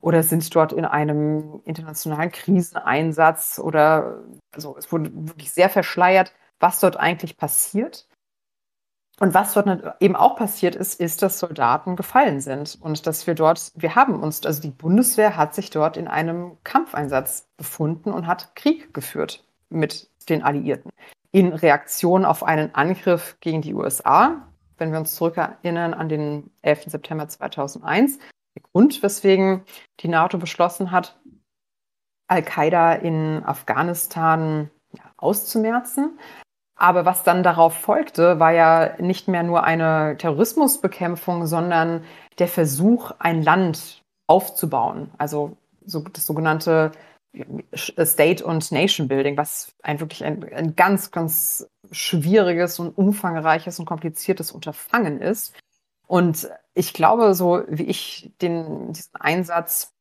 oder 0.00 0.24
sind 0.24 0.52
dort 0.52 0.72
in 0.72 0.84
einem 0.84 1.60
internationalen 1.64 2.32
Kriseneinsatz 2.32 3.60
oder 3.62 4.24
also 4.52 4.76
es 4.78 4.90
wurde 4.90 5.10
wirklich 5.14 5.52
sehr 5.52 5.70
verschleiert, 5.70 6.32
was 6.58 6.80
dort 6.80 6.96
eigentlich 6.96 7.36
passiert. 7.36 8.07
Und 9.20 9.34
was 9.34 9.54
dort 9.54 9.96
eben 10.00 10.14
auch 10.14 10.36
passiert 10.36 10.76
ist, 10.76 11.00
ist, 11.00 11.22
dass 11.22 11.40
Soldaten 11.40 11.96
gefallen 11.96 12.40
sind 12.40 12.78
und 12.80 13.06
dass 13.06 13.26
wir 13.26 13.34
dort, 13.34 13.72
wir 13.74 13.96
haben 13.96 14.22
uns, 14.22 14.46
also 14.46 14.62
die 14.62 14.70
Bundeswehr 14.70 15.36
hat 15.36 15.54
sich 15.54 15.70
dort 15.70 15.96
in 15.96 16.06
einem 16.06 16.56
Kampfeinsatz 16.62 17.48
befunden 17.56 18.12
und 18.12 18.28
hat 18.28 18.54
Krieg 18.54 18.94
geführt 18.94 19.44
mit 19.70 20.08
den 20.28 20.42
Alliierten 20.42 20.90
in 21.32 21.52
Reaktion 21.52 22.24
auf 22.24 22.42
einen 22.42 22.74
Angriff 22.74 23.36
gegen 23.40 23.60
die 23.62 23.74
USA. 23.74 24.48
Wenn 24.76 24.92
wir 24.92 24.98
uns 24.98 25.14
zurückerinnern 25.14 25.94
an 25.94 26.08
den 26.08 26.50
11. 26.62 26.84
September 26.86 27.28
2001, 27.28 28.18
der 28.54 28.62
Grund, 28.72 29.02
weswegen 29.02 29.64
die 30.00 30.08
NATO 30.08 30.38
beschlossen 30.38 30.90
hat, 30.90 31.18
Al-Qaida 32.28 32.94
in 32.94 33.42
Afghanistan 33.44 34.70
auszumerzen. 35.16 36.18
Aber 36.78 37.04
was 37.04 37.24
dann 37.24 37.42
darauf 37.42 37.74
folgte, 37.74 38.38
war 38.38 38.52
ja 38.52 38.94
nicht 38.98 39.26
mehr 39.26 39.42
nur 39.42 39.64
eine 39.64 40.16
Terrorismusbekämpfung, 40.16 41.46
sondern 41.46 42.04
der 42.38 42.46
Versuch, 42.46 43.10
ein 43.18 43.42
Land 43.42 44.02
aufzubauen. 44.28 45.10
Also 45.18 45.56
so, 45.84 46.00
das 46.02 46.24
sogenannte 46.24 46.92
State 47.74 48.44
und 48.44 48.70
Nation 48.70 49.08
Building, 49.08 49.36
was 49.36 49.74
ein 49.82 49.98
wirklich 49.98 50.24
ein, 50.24 50.44
ein 50.54 50.76
ganz, 50.76 51.10
ganz 51.10 51.68
schwieriges 51.90 52.78
und 52.78 52.96
umfangreiches 52.96 53.80
und 53.80 53.86
kompliziertes 53.86 54.52
Unterfangen 54.52 55.20
ist. 55.20 55.54
Und 56.06 56.48
ich 56.74 56.94
glaube, 56.94 57.34
so 57.34 57.64
wie 57.68 57.84
ich 57.84 58.30
den, 58.40 58.92
diesen 58.92 59.16
Einsatz 59.16 59.94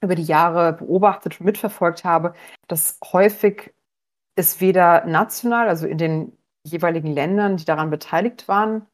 über 0.00 0.16
die 0.16 0.24
Jahre 0.24 0.72
beobachtet 0.72 1.38
und 1.38 1.46
mitverfolgt 1.46 2.04
habe, 2.04 2.34
dass 2.66 2.98
häufig 3.12 3.72
es 4.34 4.60
weder 4.60 5.04
national, 5.06 5.68
also 5.68 5.86
in 5.86 5.98
den 5.98 6.38
jeweiligen 6.64 7.12
Ländern, 7.12 7.56
die 7.56 7.64
daran 7.64 7.90
beteiligt 7.90 8.48
waren, 8.48 8.86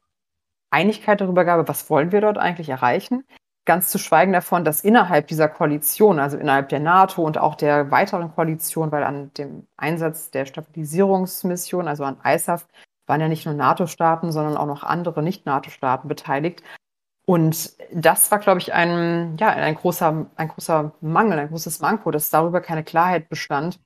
Einigkeit 0.71 1.21
darüber 1.21 1.45
gab, 1.45 1.67
was 1.67 1.89
wollen 1.89 2.11
wir 2.11 2.21
dort 2.21 2.37
eigentlich 2.37 2.69
erreichen. 2.69 3.25
Ganz 3.65 3.89
zu 3.89 3.99
schweigen 3.99 4.33
davon, 4.33 4.65
dass 4.65 4.83
innerhalb 4.83 5.27
dieser 5.27 5.47
Koalition, 5.47 6.19
also 6.19 6.37
innerhalb 6.37 6.69
der 6.69 6.79
NATO 6.79 7.23
und 7.23 7.37
auch 7.37 7.55
der 7.55 7.91
weiteren 7.91 8.33
Koalition, 8.33 8.91
weil 8.91 9.03
an 9.03 9.31
dem 9.33 9.67
Einsatz 9.77 10.31
der 10.31 10.45
Stabilisierungsmission, 10.45 11.87
also 11.87 12.03
an 12.03 12.17
ISAF, 12.23 12.67
waren 13.05 13.21
ja 13.21 13.27
nicht 13.27 13.45
nur 13.45 13.55
NATO-Staaten, 13.55 14.31
sondern 14.31 14.57
auch 14.57 14.65
noch 14.67 14.83
andere 14.83 15.23
Nicht-NATO-Staaten 15.23 16.07
beteiligt. 16.07 16.63
Und 17.25 17.73
das 17.91 18.31
war, 18.31 18.39
glaube 18.39 18.59
ich, 18.59 18.73
ein, 18.73 19.37
ja, 19.37 19.49
ein 19.49 19.75
großer, 19.75 20.25
ein 20.35 20.47
großer 20.47 20.93
Mangel, 21.01 21.37
ein 21.37 21.49
großes 21.49 21.79
Manko, 21.79 22.09
dass 22.11 22.29
darüber 22.29 22.61
keine 22.61 22.83
Klarheit 22.83 23.29
bestand, 23.29 23.79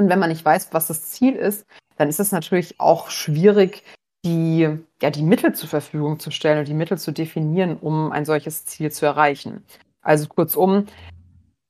und 0.00 0.08
wenn 0.08 0.18
man 0.18 0.30
nicht 0.30 0.44
weiß, 0.44 0.72
was 0.72 0.86
das 0.86 1.10
Ziel 1.10 1.36
ist, 1.36 1.66
dann 1.96 2.08
ist 2.08 2.20
es 2.20 2.32
natürlich 2.32 2.80
auch 2.80 3.10
schwierig, 3.10 3.84
die, 4.24 4.66
ja, 5.02 5.10
die 5.10 5.22
Mittel 5.22 5.54
zur 5.54 5.68
Verfügung 5.68 6.18
zu 6.18 6.30
stellen 6.30 6.58
und 6.58 6.68
die 6.68 6.74
Mittel 6.74 6.96
zu 6.96 7.12
definieren, 7.12 7.76
um 7.76 8.10
ein 8.10 8.24
solches 8.24 8.64
Ziel 8.64 8.90
zu 8.90 9.04
erreichen. 9.04 9.62
Also 10.00 10.26
kurzum, 10.26 10.86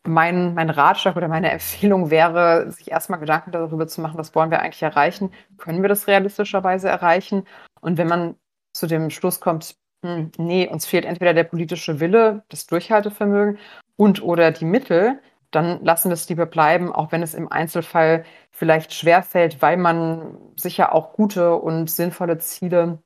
mein, 0.07 0.55
mein 0.55 0.71
Ratschlag 0.71 1.17
oder 1.17 1.27
meine 1.27 1.51
Empfehlung 1.51 2.11
wäre, 2.11 2.71
sich 2.71 2.93
erstmal 2.93 3.19
Gedanken 3.19 3.51
darüber 3.51 3.89
zu 3.89 4.01
machen, 4.01 4.17
was 4.17 4.33
wollen 4.37 4.53
wir 4.53 4.61
eigentlich 4.61 4.83
erreichen? 4.83 5.33
Können 5.59 5.83
wir 5.83 5.89
das 5.89 6.07
realistischerweise 6.07 6.89
erreichen? 6.89 7.45
Und 7.81 7.99
wenn 7.99 8.07
man 8.07 8.37
zu 8.73 8.87
dem 8.87 9.11
Schluss 9.11 9.41
kommt, 9.41 9.75
hm, 10.05 10.31
nee, 10.39 10.69
uns 10.69 10.87
fehlt 10.87 11.05
entweder 11.05 11.35
der 11.35 11.45
politische 11.45 11.99
Wille, 11.99 12.45
das 12.49 12.69
Durchhaltevermögen 12.69 13.59
und 13.97 14.23
oder 14.23 14.53
die 14.53 14.65
Mittel, 14.65 15.21
dann 15.51 15.85
lassen 15.85 16.11
wir 16.11 16.15
es 16.15 16.29
lieber 16.29 16.47
bleiben, 16.47 16.93
auch 16.93 17.13
wenn 17.13 17.23
es 17.23 17.35
im 17.35 17.51
Einzelfall 17.51 18.25
vielleicht 18.51 18.93
schwerfällt, 18.95 19.63
weil 19.63 19.77
man 19.77 20.37
sicher 20.57 20.95
auch 20.95 21.13
gute 21.13 21.57
und 21.57 21.91
sinnvolle 21.91 22.39
Ziele 22.39 23.03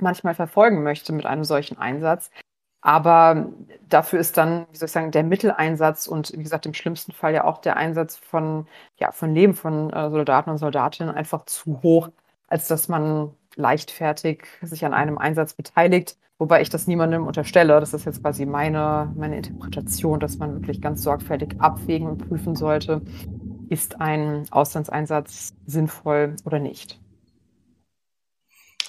manchmal 0.00 0.34
verfolgen 0.34 0.82
möchte 0.82 1.12
mit 1.12 1.26
einem 1.26 1.44
solchen 1.44 1.78
Einsatz. 1.78 2.30
Aber 2.82 3.48
dafür 3.88 4.20
ist 4.20 4.36
dann, 4.36 4.66
wie 4.70 4.76
soll 4.76 4.86
ich 4.86 4.92
sagen, 4.92 5.10
der 5.10 5.24
Mitteleinsatz 5.24 6.06
und 6.06 6.32
wie 6.32 6.42
gesagt, 6.42 6.66
im 6.66 6.74
schlimmsten 6.74 7.12
Fall 7.12 7.34
ja 7.34 7.44
auch 7.44 7.58
der 7.58 7.76
Einsatz 7.76 8.16
von, 8.16 8.68
ja, 8.96 9.10
von 9.12 9.34
Leben 9.34 9.54
von 9.54 9.90
äh, 9.92 10.10
Soldaten 10.10 10.50
und 10.50 10.58
Soldatinnen 10.58 11.14
einfach 11.14 11.44
zu 11.46 11.82
hoch, 11.82 12.10
als 12.48 12.68
dass 12.68 12.88
man 12.88 13.34
leichtfertig 13.56 14.44
sich 14.62 14.84
an 14.84 14.94
einem 14.94 15.18
Einsatz 15.18 15.54
beteiligt 15.54 16.16
Wobei 16.38 16.60
ich 16.60 16.68
das 16.68 16.86
niemandem 16.86 17.26
unterstelle. 17.26 17.80
Das 17.80 17.94
ist 17.94 18.04
jetzt 18.04 18.22
quasi 18.22 18.44
meine, 18.44 19.12
meine 19.16 19.36
Interpretation, 19.36 20.20
dass 20.20 20.36
man 20.36 20.52
wirklich 20.54 20.82
ganz 20.82 21.02
sorgfältig 21.02 21.58
abwägen 21.58 22.06
und 22.08 22.28
prüfen 22.28 22.54
sollte, 22.54 23.00
ist 23.70 24.00
ein 24.00 24.46
Auslandseinsatz 24.50 25.54
sinnvoll 25.64 26.36
oder 26.44 26.58
nicht. 26.58 27.00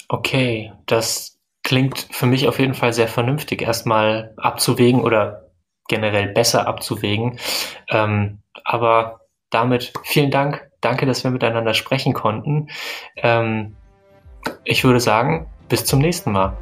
Okay, 0.10 0.74
das 0.86 1.40
klingt 1.64 2.08
für 2.12 2.26
mich 2.26 2.48
auf 2.48 2.60
jeden 2.60 2.74
Fall 2.74 2.92
sehr 2.92 3.08
vernünftig, 3.08 3.62
erstmal 3.62 4.34
abzuwägen 4.38 5.02
oder 5.02 5.52
generell 5.88 6.28
besser 6.34 6.68
abzuwägen. 6.68 7.40
Ähm, 7.90 8.40
aber 8.66 9.22
damit 9.50 9.94
vielen 10.04 10.32
Dank. 10.32 10.70
Danke, 10.82 11.06
dass 11.06 11.24
wir 11.24 11.32
miteinander 11.32 11.74
sprechen 11.74 12.14
konnten. 12.14 12.68
Ähm, 13.16 13.76
ich 14.64 14.84
würde 14.84 15.00
sagen, 15.00 15.48
bis 15.70 15.86
zum 15.86 16.00
nächsten 16.00 16.32
Mal. 16.32 16.54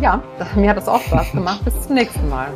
Ja, 0.00 0.22
mir 0.56 0.70
hat 0.70 0.76
das 0.76 0.88
auch 0.88 1.00
Spaß 1.00 1.32
gemacht. 1.32 1.64
Bis 1.64 1.80
zum 1.82 1.94
nächsten 1.94 2.28
Mal. 2.28 2.48